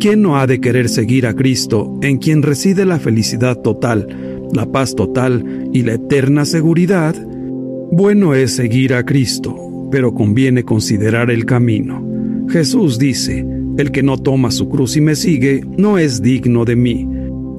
[0.00, 4.08] ¿Quién no ha de querer seguir a Cristo, en quien reside la felicidad total,
[4.52, 7.14] la paz total y la eterna seguridad?
[7.92, 12.02] Bueno es seguir a Cristo, pero conviene considerar el camino.
[12.48, 13.46] Jesús dice,
[13.76, 17.06] el que no toma su cruz y me sigue, no es digno de mí.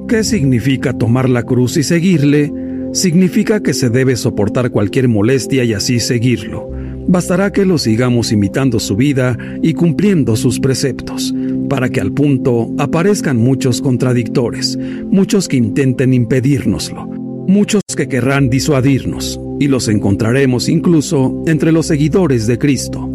[0.08, 2.52] ¿Qué significa tomar la cruz y seguirle?
[2.92, 6.68] Significa que se debe soportar cualquier molestia y así seguirlo.
[7.06, 11.34] Bastará que lo sigamos imitando su vida y cumpliendo sus preceptos,
[11.72, 14.78] para que al punto aparezcan muchos contradictores,
[15.10, 22.46] muchos que intenten impedírnoslo, muchos que querrán disuadirnos, y los encontraremos incluso entre los seguidores
[22.46, 23.08] de Cristo.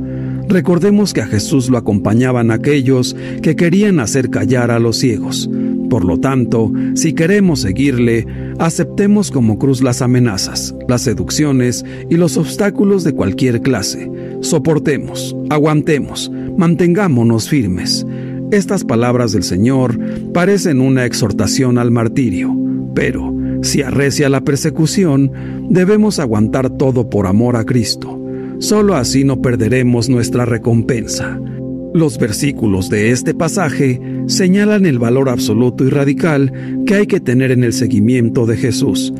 [0.50, 5.48] Recordemos que a Jesús lo acompañaban aquellos que querían hacer callar a los ciegos.
[5.88, 8.26] Por lo tanto, si queremos seguirle,
[8.58, 14.10] aceptemos como cruz las amenazas, las seducciones y los obstáculos de cualquier clase.
[14.42, 18.04] Soportemos, aguantemos, mantengámonos firmes.
[18.52, 20.00] Estas palabras del Señor
[20.34, 22.56] parecen una exhortación al martirio,
[22.96, 25.32] pero si arrecia la persecución,
[25.70, 28.22] debemos aguantar todo por amor a Cristo.
[28.60, 31.40] Solo así no perderemos nuestra recompensa.
[31.94, 36.54] Los versículos de este pasaje señalan el valor absoluto y radical
[36.86, 39.14] que hay que tener en el seguimiento de Jesús.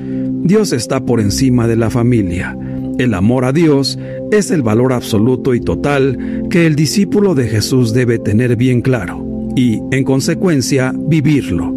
[0.44, 2.58] Dios está por encima de la familia.
[2.98, 4.00] El amor a Dios
[4.32, 9.24] es el valor absoluto y total que el discípulo de Jesús debe tener bien claro
[9.56, 11.76] y, en consecuencia, vivirlo.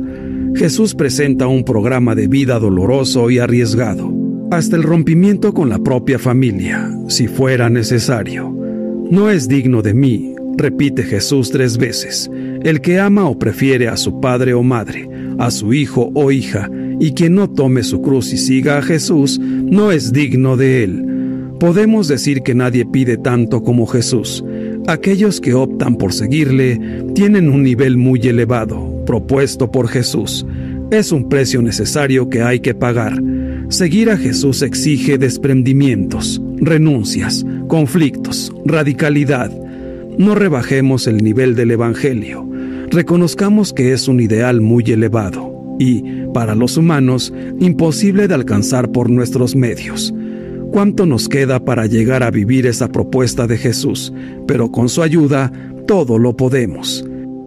[0.54, 4.12] Jesús presenta un programa de vida doloroso y arriesgado
[4.50, 8.50] hasta el rompimiento con la propia familia, si fuera necesario.
[9.10, 12.30] No es digno de mí, repite Jesús tres veces,
[12.62, 15.08] el que ama o prefiere a su padre o madre,
[15.38, 16.68] a su hijo o hija,
[16.98, 21.09] y quien no tome su cruz y siga a Jesús, no es digno de él.
[21.60, 24.42] Podemos decir que nadie pide tanto como Jesús.
[24.88, 26.80] Aquellos que optan por seguirle
[27.14, 30.44] tienen un nivel muy elevado, propuesto por Jesús.
[30.90, 33.22] Es un precio necesario que hay que pagar
[33.70, 39.48] Seguir a Jesús exige desprendimientos, renuncias, conflictos, radicalidad.
[40.18, 42.50] No rebajemos el nivel del Evangelio.
[42.90, 46.02] Reconozcamos que es un ideal muy elevado y,
[46.34, 50.12] para los humanos, imposible de alcanzar por nuestros medios.
[50.72, 54.12] ¿Cuánto nos queda para llegar a vivir esa propuesta de Jesús?
[54.46, 55.52] Pero con su ayuda,
[55.86, 57.04] todo lo podemos.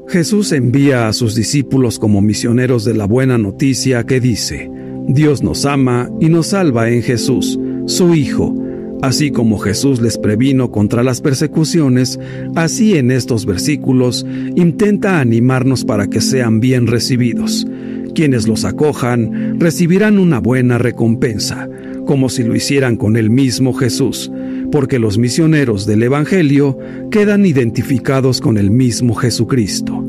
[0.10, 4.70] Jesús envía a sus discípulos como misioneros de la buena noticia que dice,
[5.08, 7.58] Dios nos ama y nos salva en Jesús,
[7.88, 8.54] su Hijo.
[9.02, 12.20] Así como Jesús les previno contra las persecuciones,
[12.56, 17.66] así en estos versículos intenta animarnos para que sean bien recibidos.
[18.14, 21.68] Quienes los acojan recibirán una buena recompensa,
[22.06, 24.32] como si lo hicieran con el mismo Jesús,
[24.72, 26.78] porque los misioneros del Evangelio
[27.12, 30.04] quedan identificados con el mismo Jesucristo.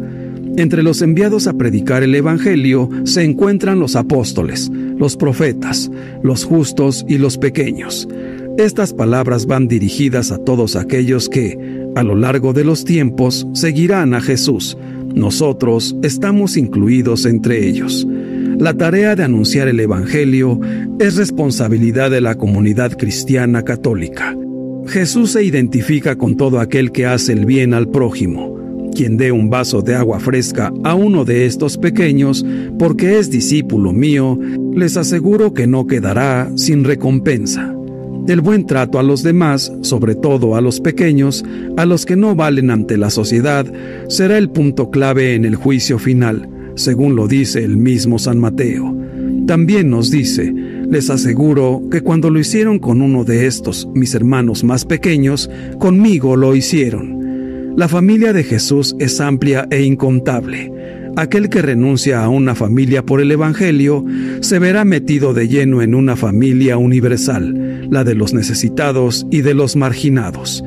[0.57, 5.91] Entre los enviados a predicar el Evangelio se encuentran los apóstoles, los profetas,
[6.23, 8.09] los justos y los pequeños.
[8.57, 11.59] Estas palabras van dirigidas a todos aquellos que,
[11.97, 14.79] a lo largo de los tiempos, seguirán a Jesús.
[15.13, 18.07] Nosotros estamos incluidos entre ellos.
[18.59, 20.61] La tarea de anunciar el Evangelio
[21.01, 24.37] es responsabilidad de la comunidad cristiana católica.
[24.87, 28.55] Jesús se identifica con todo aquel que hace el bien al prójimo
[28.95, 32.47] quien dé un vaso de agua fresca a uno de estos pequeños,
[32.79, 34.39] porque es discípulo mío,
[34.73, 37.75] les aseguro que no quedará sin recompensa.
[38.27, 41.45] El buen trato a los demás, sobre todo a los pequeños,
[41.77, 43.67] a los que no valen ante la sociedad,
[44.09, 48.97] será el punto clave en el juicio final, según lo dice el mismo San Mateo.
[49.47, 54.65] También nos dice, les aseguro que cuando lo hicieron con uno de estos, mis hermanos
[54.65, 57.75] más pequeños, conmigo lo hicieron.
[57.77, 60.73] La familia de Jesús es amplia e incontable.
[61.17, 64.05] Aquel que renuncia a una familia por el Evangelio
[64.41, 69.55] se verá metido de lleno en una familia universal, la de los necesitados y de
[69.55, 70.65] los marginados.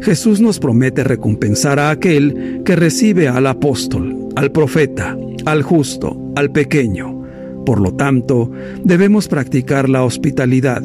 [0.00, 5.16] Jesús nos promete recompensar a aquel que recibe al apóstol, al profeta,
[5.50, 7.22] al justo, al pequeño.
[7.64, 8.50] Por lo tanto,
[8.82, 10.82] debemos practicar la hospitalidad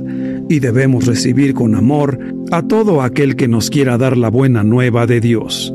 [0.49, 2.19] y debemos recibir con amor
[2.51, 5.73] a todo aquel que nos quiera dar la buena nueva de Dios.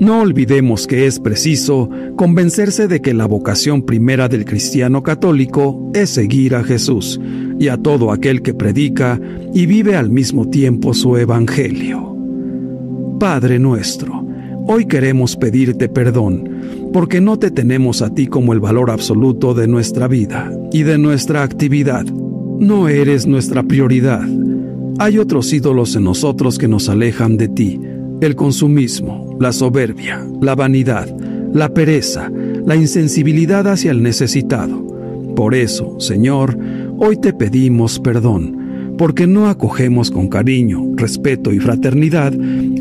[0.00, 6.10] No olvidemos que es preciso convencerse de que la vocación primera del cristiano católico es
[6.10, 7.20] seguir a Jesús
[7.58, 9.20] y a todo aquel que predica
[9.54, 12.16] y vive al mismo tiempo su evangelio.
[13.20, 14.21] Padre nuestro,
[14.66, 19.66] hoy queremos pedirte perdón porque no te tenemos a ti como el valor absoluto de
[19.66, 22.04] nuestra vida y de nuestra actividad.
[22.04, 24.22] No eres nuestra prioridad.
[24.98, 27.80] Hay otros ídolos en nosotros que nos alejan de ti,
[28.20, 31.08] el consumismo, la soberbia, la vanidad,
[31.52, 32.30] la pereza,
[32.66, 34.86] la insensibilidad hacia el necesitado.
[35.34, 36.58] Por eso, Señor,
[36.98, 42.32] hoy te pedimos perdón, porque no acogemos con cariño, respeto y fraternidad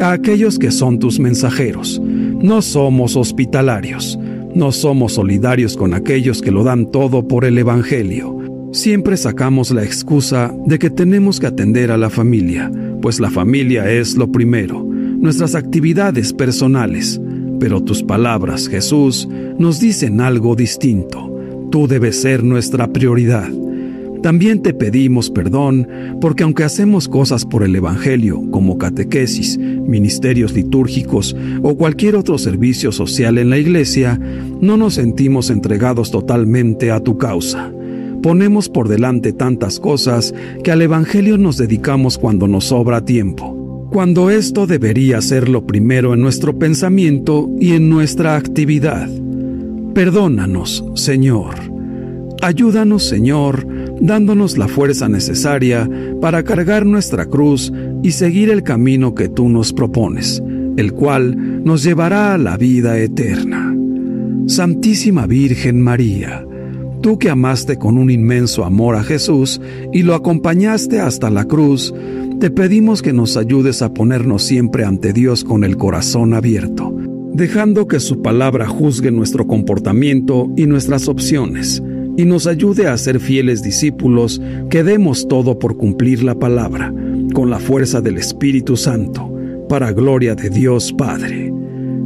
[0.02, 2.02] a aquellos que son tus mensajeros.
[2.04, 4.18] No somos hospitalarios,
[4.56, 8.38] no somos solidarios con aquellos que lo dan todo por el Evangelio.
[8.72, 12.72] Siempre sacamos la excusa de que tenemos que atender a la familia,
[13.02, 17.20] pues la familia es lo primero, nuestras actividades personales.
[17.60, 19.28] Pero tus palabras, Jesús,
[19.60, 21.32] nos dicen algo distinto.
[21.70, 23.50] Tú debes ser nuestra prioridad.
[24.22, 25.88] También te pedimos perdón
[26.22, 32.92] porque aunque hacemos cosas por el Evangelio como catequesis, ministerios litúrgicos o cualquier otro servicio
[32.92, 34.20] social en la iglesia,
[34.62, 37.72] no nos sentimos entregados totalmente a tu causa.
[38.22, 44.30] Ponemos por delante tantas cosas que al Evangelio nos dedicamos cuando nos sobra tiempo, cuando
[44.30, 49.10] esto debería ser lo primero en nuestro pensamiento y en nuestra actividad.
[49.96, 51.56] Perdónanos, Señor.
[52.44, 53.68] Ayúdanos, Señor,
[54.02, 55.90] dándonos la fuerza necesaria
[56.20, 57.72] para cargar nuestra cruz
[58.04, 60.42] y seguir el camino que tú nos propones,
[60.78, 63.76] el cual nos llevará a la vida eterna.
[64.48, 66.46] Santísima Virgen María,
[67.02, 69.62] tú que amaste con un inmenso amor a Jesús
[69.94, 71.94] y lo acompañaste hasta la cruz,
[72.40, 76.92] te pedimos que nos ayudes a ponernos siempre ante Dios con el corazón abierto
[77.34, 81.82] dejando que su palabra juzgue nuestro comportamiento y nuestras opciones,
[82.18, 86.94] y nos ayude a ser fieles discípulos que demos todo por cumplir la palabra,
[87.34, 89.32] con la fuerza del Espíritu Santo,
[89.70, 91.52] para gloria de Dios Padre.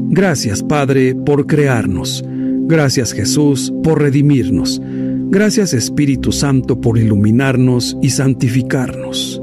[0.10, 2.24] Gracias Padre por crearnos,
[2.68, 4.82] gracias Jesús por redimirnos,
[5.30, 9.42] gracias Espíritu Santo por iluminarnos y santificarnos.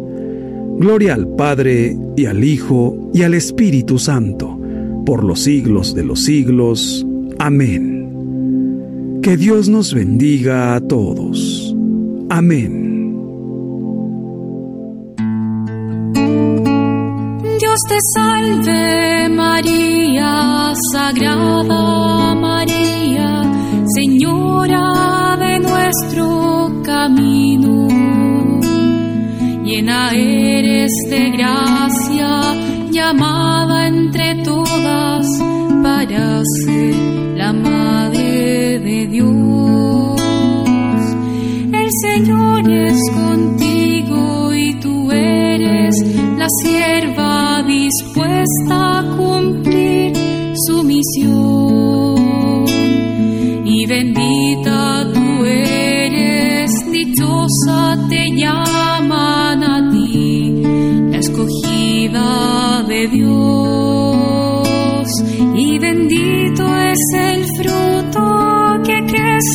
[0.78, 4.58] Gloria al Padre y al Hijo y al Espíritu Santo
[5.04, 7.06] por los siglos de los siglos.
[7.38, 7.91] Amén.
[9.22, 11.72] Que Dios nos bendiga a todos.
[12.28, 12.72] Amén.
[17.60, 23.42] Dios te salve María, Sagrada María,
[23.94, 27.86] Señora de nuestro camino.
[29.64, 35.61] Llena eres de gracia, llamada entre todos
[36.02, 36.94] para ser
[37.36, 40.20] la Madre de Dios.
[41.72, 45.94] El Señor es contigo y tú eres
[46.36, 50.12] la sierva dispuesta a cumplir
[50.66, 52.64] su misión.
[53.64, 60.62] Y bendita tú eres, dichosa te llaman a ti,
[61.10, 63.71] la escogida de Dios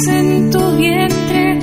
[0.07, 1.59] en tu vientre,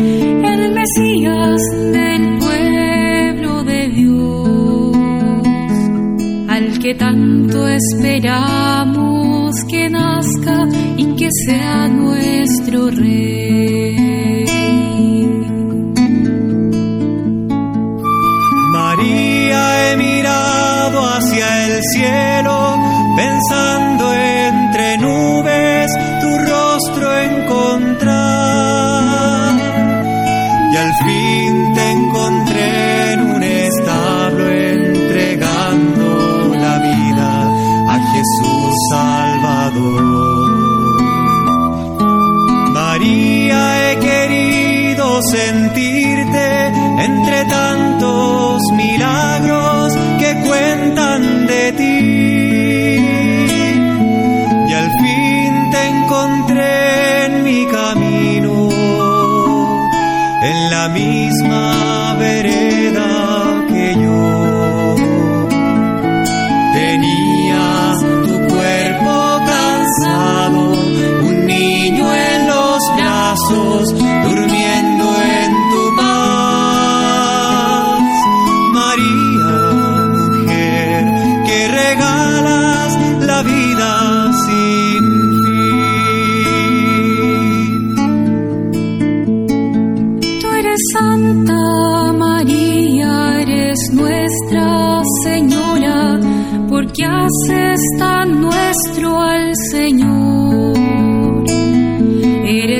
[0.52, 1.60] el Mesías
[1.92, 4.96] del pueblo de Dios,
[6.48, 14.44] al que tanto esperamos que nazca y que sea nuestro Rey.
[18.72, 22.33] María, he mirado hacia el cielo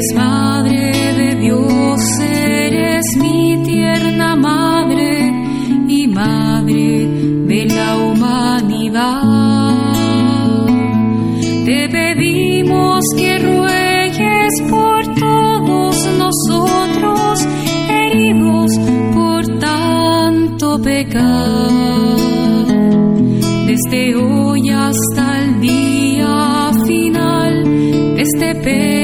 [0.05, 5.32] eres Madre de Dios, eres mi tierna Madre
[5.88, 7.07] y Madre
[7.46, 9.74] de la humanidad.
[11.64, 17.46] Te pedimos que ruegues por todos nosotros,
[17.88, 18.72] heridos
[19.14, 22.16] por tanto pecado,
[23.66, 27.64] desde hoy hasta el día final
[28.16, 29.03] de este pecado.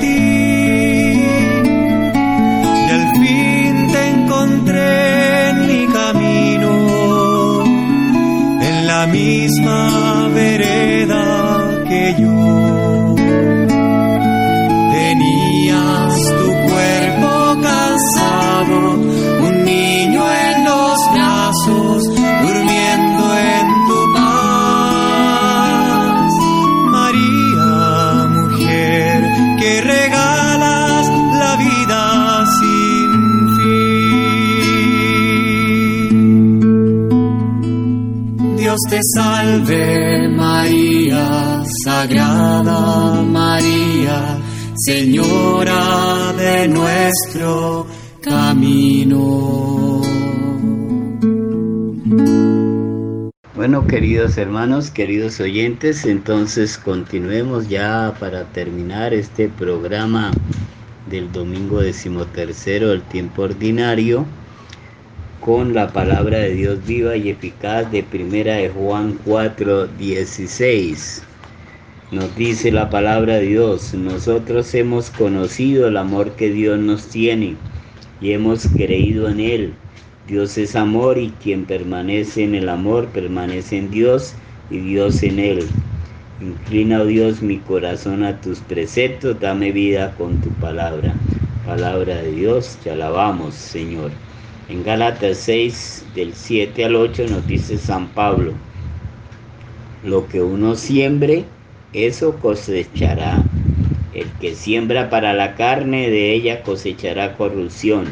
[39.15, 44.37] Salve María, Sagrada María,
[44.75, 47.87] Señora de nuestro
[48.21, 50.01] camino.
[53.55, 60.31] Bueno, queridos hermanos, queridos oyentes, entonces continuemos ya para terminar este programa
[61.09, 64.25] del domingo decimotercero del tiempo ordinario
[65.41, 71.23] con la palabra de Dios viva y eficaz de primera de Juan 4, 16.
[72.11, 77.55] Nos dice la palabra de Dios, nosotros hemos conocido el amor que Dios nos tiene
[78.19, 79.73] y hemos creído en Él.
[80.27, 84.35] Dios es amor y quien permanece en el amor permanece en Dios
[84.69, 85.69] y Dios en Él.
[86.39, 91.15] Inclina, oh Dios, mi corazón a tus preceptos, dame vida con tu palabra.
[91.63, 94.11] Palabra de Dios, te alabamos, Señor.
[94.71, 98.53] En Gálatas 6, del 7 al 8, nos dice San Pablo,
[100.05, 101.43] lo que uno siembre,
[101.91, 103.43] eso cosechará.
[104.15, 108.05] El que siembra para la carne, de ella cosechará corrupción.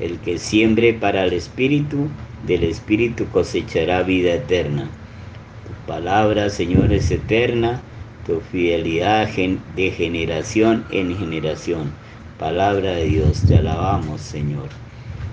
[0.00, 2.08] El que siembre para el espíritu,
[2.48, 4.88] del espíritu cosechará vida eterna.
[5.68, 7.80] Tu palabra, Señor, es eterna,
[8.26, 9.28] tu fidelidad
[9.76, 11.92] de generación en generación.
[12.40, 14.85] Palabra de Dios, te alabamos, Señor.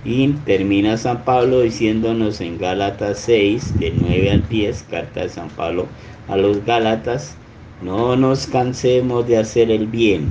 [0.05, 5.49] Y termina San Pablo diciéndonos en Gálatas 6, de 9 al 10, carta de San
[5.49, 5.87] Pablo
[6.27, 7.37] a los Gálatas,
[7.81, 10.27] no nos cansemos de hacer el bien,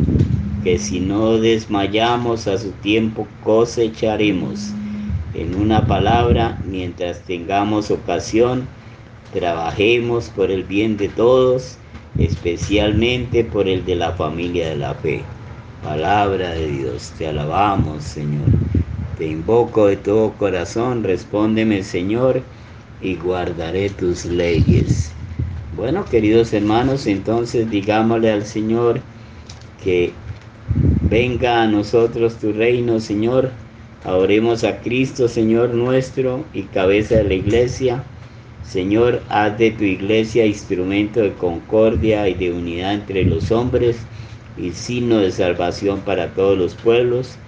[0.62, 4.74] que si no desmayamos a su tiempo cosecharemos.
[5.34, 8.68] En una palabra, mientras tengamos ocasión,
[9.32, 11.78] trabajemos por el bien de todos,
[12.18, 15.24] especialmente por el de la familia de la fe.
[15.82, 18.50] Palabra de Dios, te alabamos, Señor.
[19.22, 22.42] Te invoco de todo corazón, respóndeme, Señor,
[23.00, 25.12] y guardaré tus leyes.
[25.70, 28.98] Bueno, queridos hermanos, entonces digámosle al Señor
[29.80, 30.10] que
[31.08, 33.50] venga a nosotros tu reino, Señor.
[34.04, 38.02] Oremos a Cristo, Señor nuestro, y cabeza de la iglesia.
[38.64, 43.98] Señor, haz de tu iglesia instrumento de concordia y de unidad entre los hombres
[44.56, 47.38] y signo de salvación para todos los pueblos.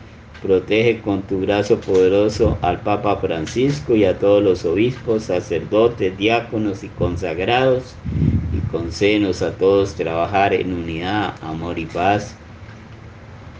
[0.44, 6.84] Protege con tu brazo poderoso al Papa Francisco y a todos los obispos, sacerdotes, diáconos
[6.84, 7.94] y consagrados,
[8.50, 12.36] y concédenos a todos trabajar en unidad, amor y paz.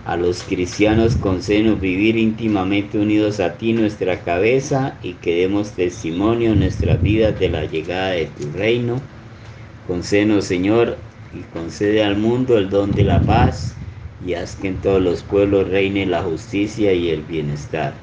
[0.05, 6.53] A los cristianos concédenos vivir íntimamente unidos a ti, nuestra cabeza, y que demos testimonio
[6.53, 9.01] en nuestras vidas de la llegada de tu reino.
[9.87, 10.99] Concédenos, Señor,
[11.33, 13.84] y concede al mundo el don de la paz
[14.27, 17.95] y haz que en todos los pueblos reine la justicia y el bienestar.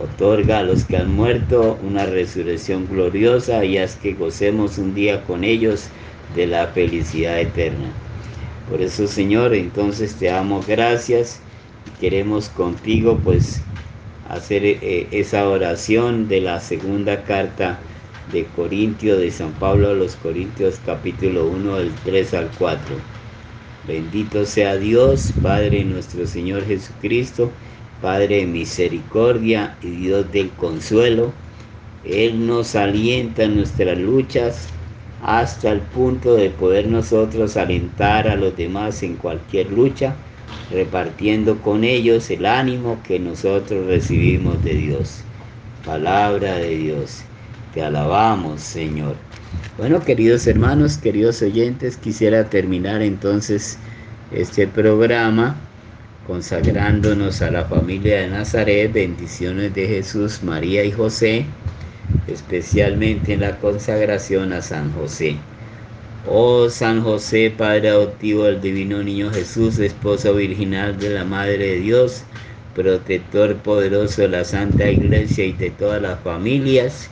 [0.00, 5.24] Otorga a los que han muerto una resurrección gloriosa y haz que gocemos un día
[5.24, 5.88] con ellos
[6.36, 7.90] de la felicidad eterna.
[8.70, 11.40] Por eso, Señor, entonces te damos gracias
[12.00, 13.60] queremos contigo pues
[14.28, 17.78] hacer eh, esa oración de la segunda carta
[18.32, 23.17] de Corintio de San Pablo a los Corintios capítulo 1 del 3 al 4.
[23.88, 27.50] Bendito sea Dios, Padre nuestro Señor Jesucristo,
[28.02, 31.32] Padre de misericordia y Dios del consuelo.
[32.04, 34.68] Él nos alienta en nuestras luchas,
[35.22, 40.14] hasta el punto de poder nosotros alentar a los demás en cualquier lucha,
[40.70, 45.24] repartiendo con ellos el ánimo que nosotros recibimos de Dios.
[45.82, 47.22] Palabra de Dios.
[47.72, 49.16] Te alabamos, Señor.
[49.78, 53.78] Bueno, queridos hermanos, queridos oyentes, quisiera terminar entonces
[54.30, 55.70] este programa
[56.22, 61.46] consagrándonos a la familia de Nazaret, bendiciones de Jesús, María y José,
[62.26, 65.46] especialmente en la consagración a San José.
[66.22, 71.80] Oh San José, Padre adoptivo del Divino Niño Jesús, esposo virginal de la Madre de
[71.80, 72.24] Dios,
[72.74, 77.10] protector poderoso de la Santa Iglesia y de todas las familias,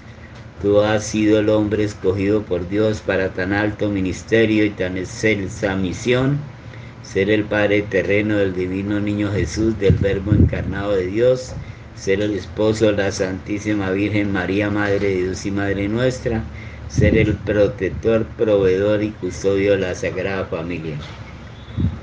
[0.61, 5.77] tú has sido el hombre escogido por Dios para tan alto ministerio y tan excelsa
[5.77, 6.39] misión
[7.03, 11.61] ser el Padre terreno del Divino Niño Jesús, del Verbo encarnado de Dios,
[11.95, 16.51] ser el esposo de la Santísima Virgen María, Madre de Dios y Madre nuestra,
[16.89, 21.07] ser el protector, proveedor y custodio de la Sagrada Familia.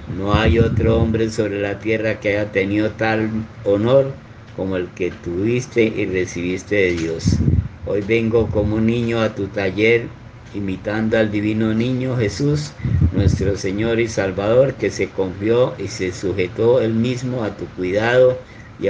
[0.05, 4.19] No hay otro hombre sobre la tierra que haya tenido tal honor
[4.55, 7.43] como el que tuviste y recibiste de Dios.
[7.85, 10.17] Hoy vengo como un niño a tu taller
[10.53, 12.71] imitando al divino niño Jesús,
[13.11, 18.37] nuestro Señor y Salvador, que se confió y se sujetó él mismo a tu cuidado
[18.79, 18.87] y,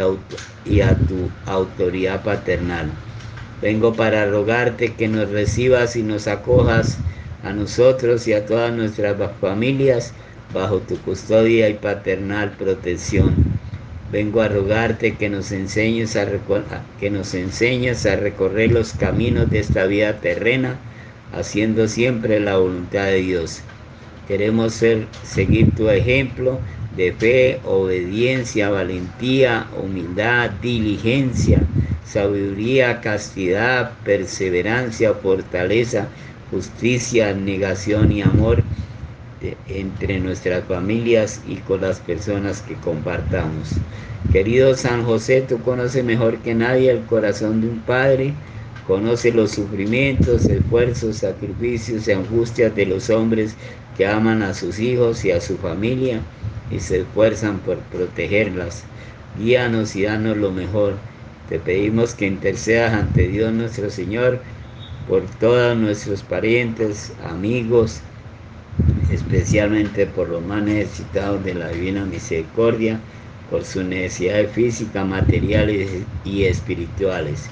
[0.63, 2.91] y a tu autoridad paternal.
[3.61, 7.03] Vengo para rogarte que nos recibas y nos acojas
[7.41, 10.13] a nosotros y a todas nuestras familias
[10.49, 13.42] bajo tu custodia y paternal protección.
[14.13, 16.27] Vengo a rogarte que nos enseñes a,
[16.99, 20.75] que nos a recorrer los caminos de esta vida terrena
[21.33, 23.61] haciendo siempre la voluntad de Dios.
[24.27, 26.59] Queremos ser, seguir tu ejemplo
[26.95, 31.63] de fe, obediencia, valentía, humildad, diligencia,
[32.05, 36.07] sabiduría, castidad, perseverancia, fortaleza,
[36.51, 38.61] justicia, negación y amor
[39.67, 43.75] entre nuestras familias y con las personas que compartamos.
[44.31, 48.33] Querido San José, tú conoces mejor que nadie el corazón de un padre
[48.87, 53.55] Conoce los sufrimientos, esfuerzos, sacrificios y angustias de los hombres
[53.95, 56.19] que aman a sus hijos y a su familia
[56.69, 58.83] y se esfuerzan por protegerlas.
[59.39, 60.95] Guíanos y danos lo mejor.
[61.47, 64.41] Te pedimos que intercedas ante Dios nuestro Señor
[65.07, 68.01] por todos nuestros parientes, amigos,
[69.13, 72.99] especialmente por los más necesitados de la Divina Misericordia,
[73.49, 77.49] por sus necesidades físicas, materiales y espirituales.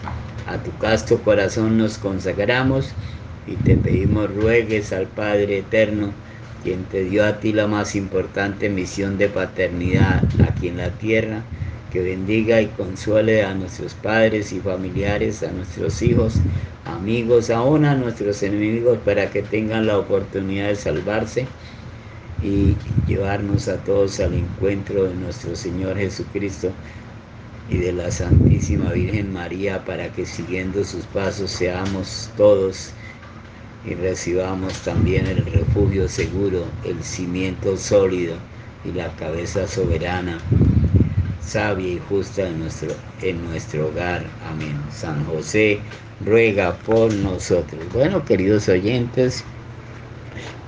[0.47, 2.89] A tu casto corazón nos consagramos
[3.45, 6.13] y te pedimos ruegues al Padre Eterno,
[6.63, 11.43] quien te dio a ti la más importante misión de paternidad aquí en la tierra,
[11.91, 16.41] que bendiga y consuele a nuestros padres y familiares, a nuestros hijos,
[16.85, 21.47] amigos, aún a nuestros enemigos, para que tengan la oportunidad de salvarse
[22.41, 22.75] y
[23.05, 26.71] llevarnos a todos al encuentro de nuestro Señor Jesucristo
[27.69, 32.93] y de la Santísima Virgen María para que siguiendo sus pasos seamos todos
[33.83, 38.35] y recibamos también el refugio seguro, el cimiento sólido
[38.83, 40.39] y la cabeza soberana,
[41.41, 42.89] sabia y justa en nuestro,
[43.21, 44.23] en nuestro hogar.
[44.49, 44.79] Amén.
[44.91, 45.79] San José
[46.25, 47.81] ruega por nosotros.
[47.93, 49.43] Bueno, queridos oyentes,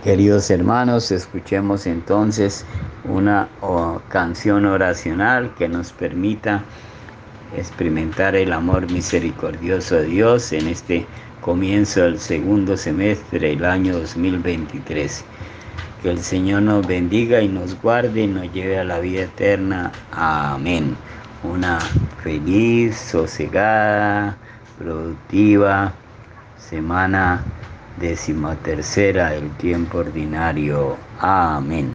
[0.04, 2.66] queridos hermanos, escuchemos entonces
[3.06, 3.48] una
[4.10, 6.64] canción oracional que nos permita
[7.56, 11.06] experimentar el amor misericordioso de Dios en este
[11.42, 15.24] comienzo del segundo semestre del año 2023.
[16.04, 19.90] Que el Señor nos bendiga y nos guarde y nos lleve a la vida eterna.
[20.12, 20.98] Amén.
[21.44, 21.80] Una
[22.22, 24.36] feliz, sosegada,
[24.78, 25.94] productiva
[26.58, 27.42] semana
[28.02, 30.98] decimotercera del tiempo ordinario.
[31.22, 31.94] Amén.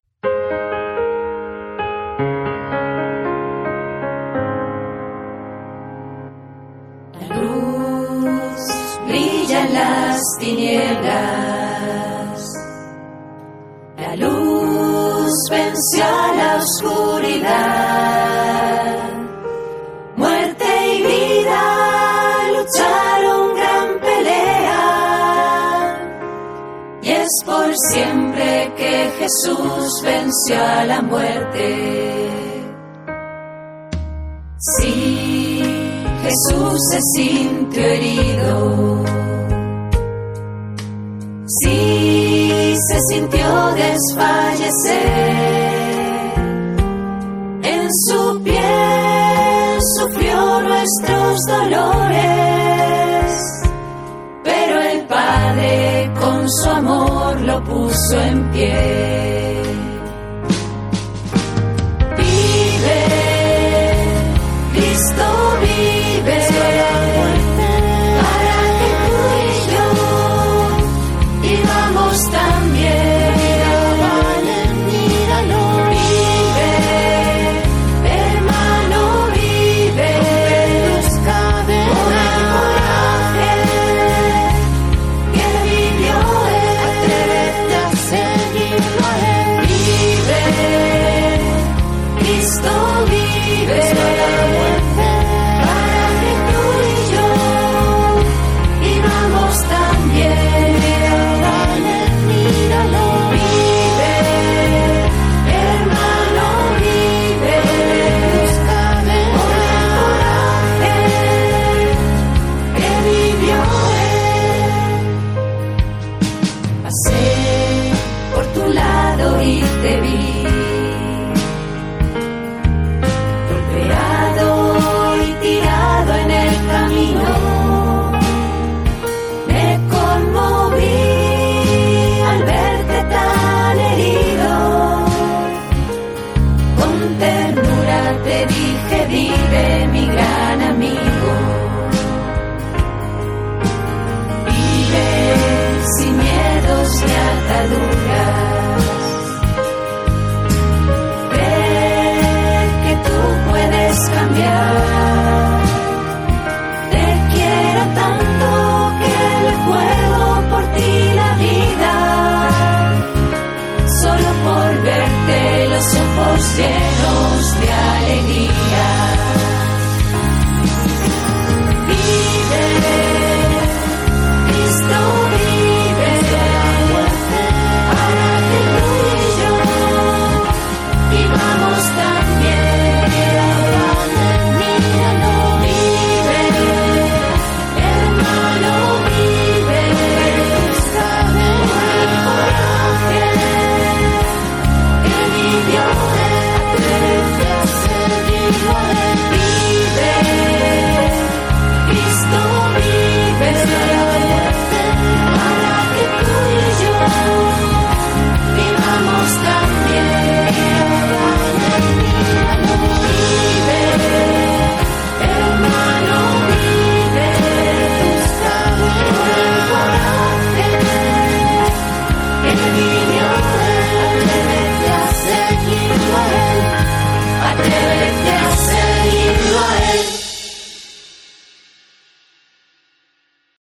[7.21, 8.73] La luz
[15.51, 17.49] venció a la oscuridad.
[20.17, 21.63] Muerte y vida
[22.55, 24.83] lucharon gran pelea.
[27.03, 32.29] Y es por siempre que Jesús venció a la muerte.
[34.59, 35.63] Sí,
[36.23, 39.05] Jesús se sintió herido
[41.63, 42.28] Sí,
[43.09, 45.19] sintió desfallecer.
[47.63, 52.23] En su piel sufrió nuestros dolores,
[54.43, 59.38] pero el Padre con su amor lo puso en pie.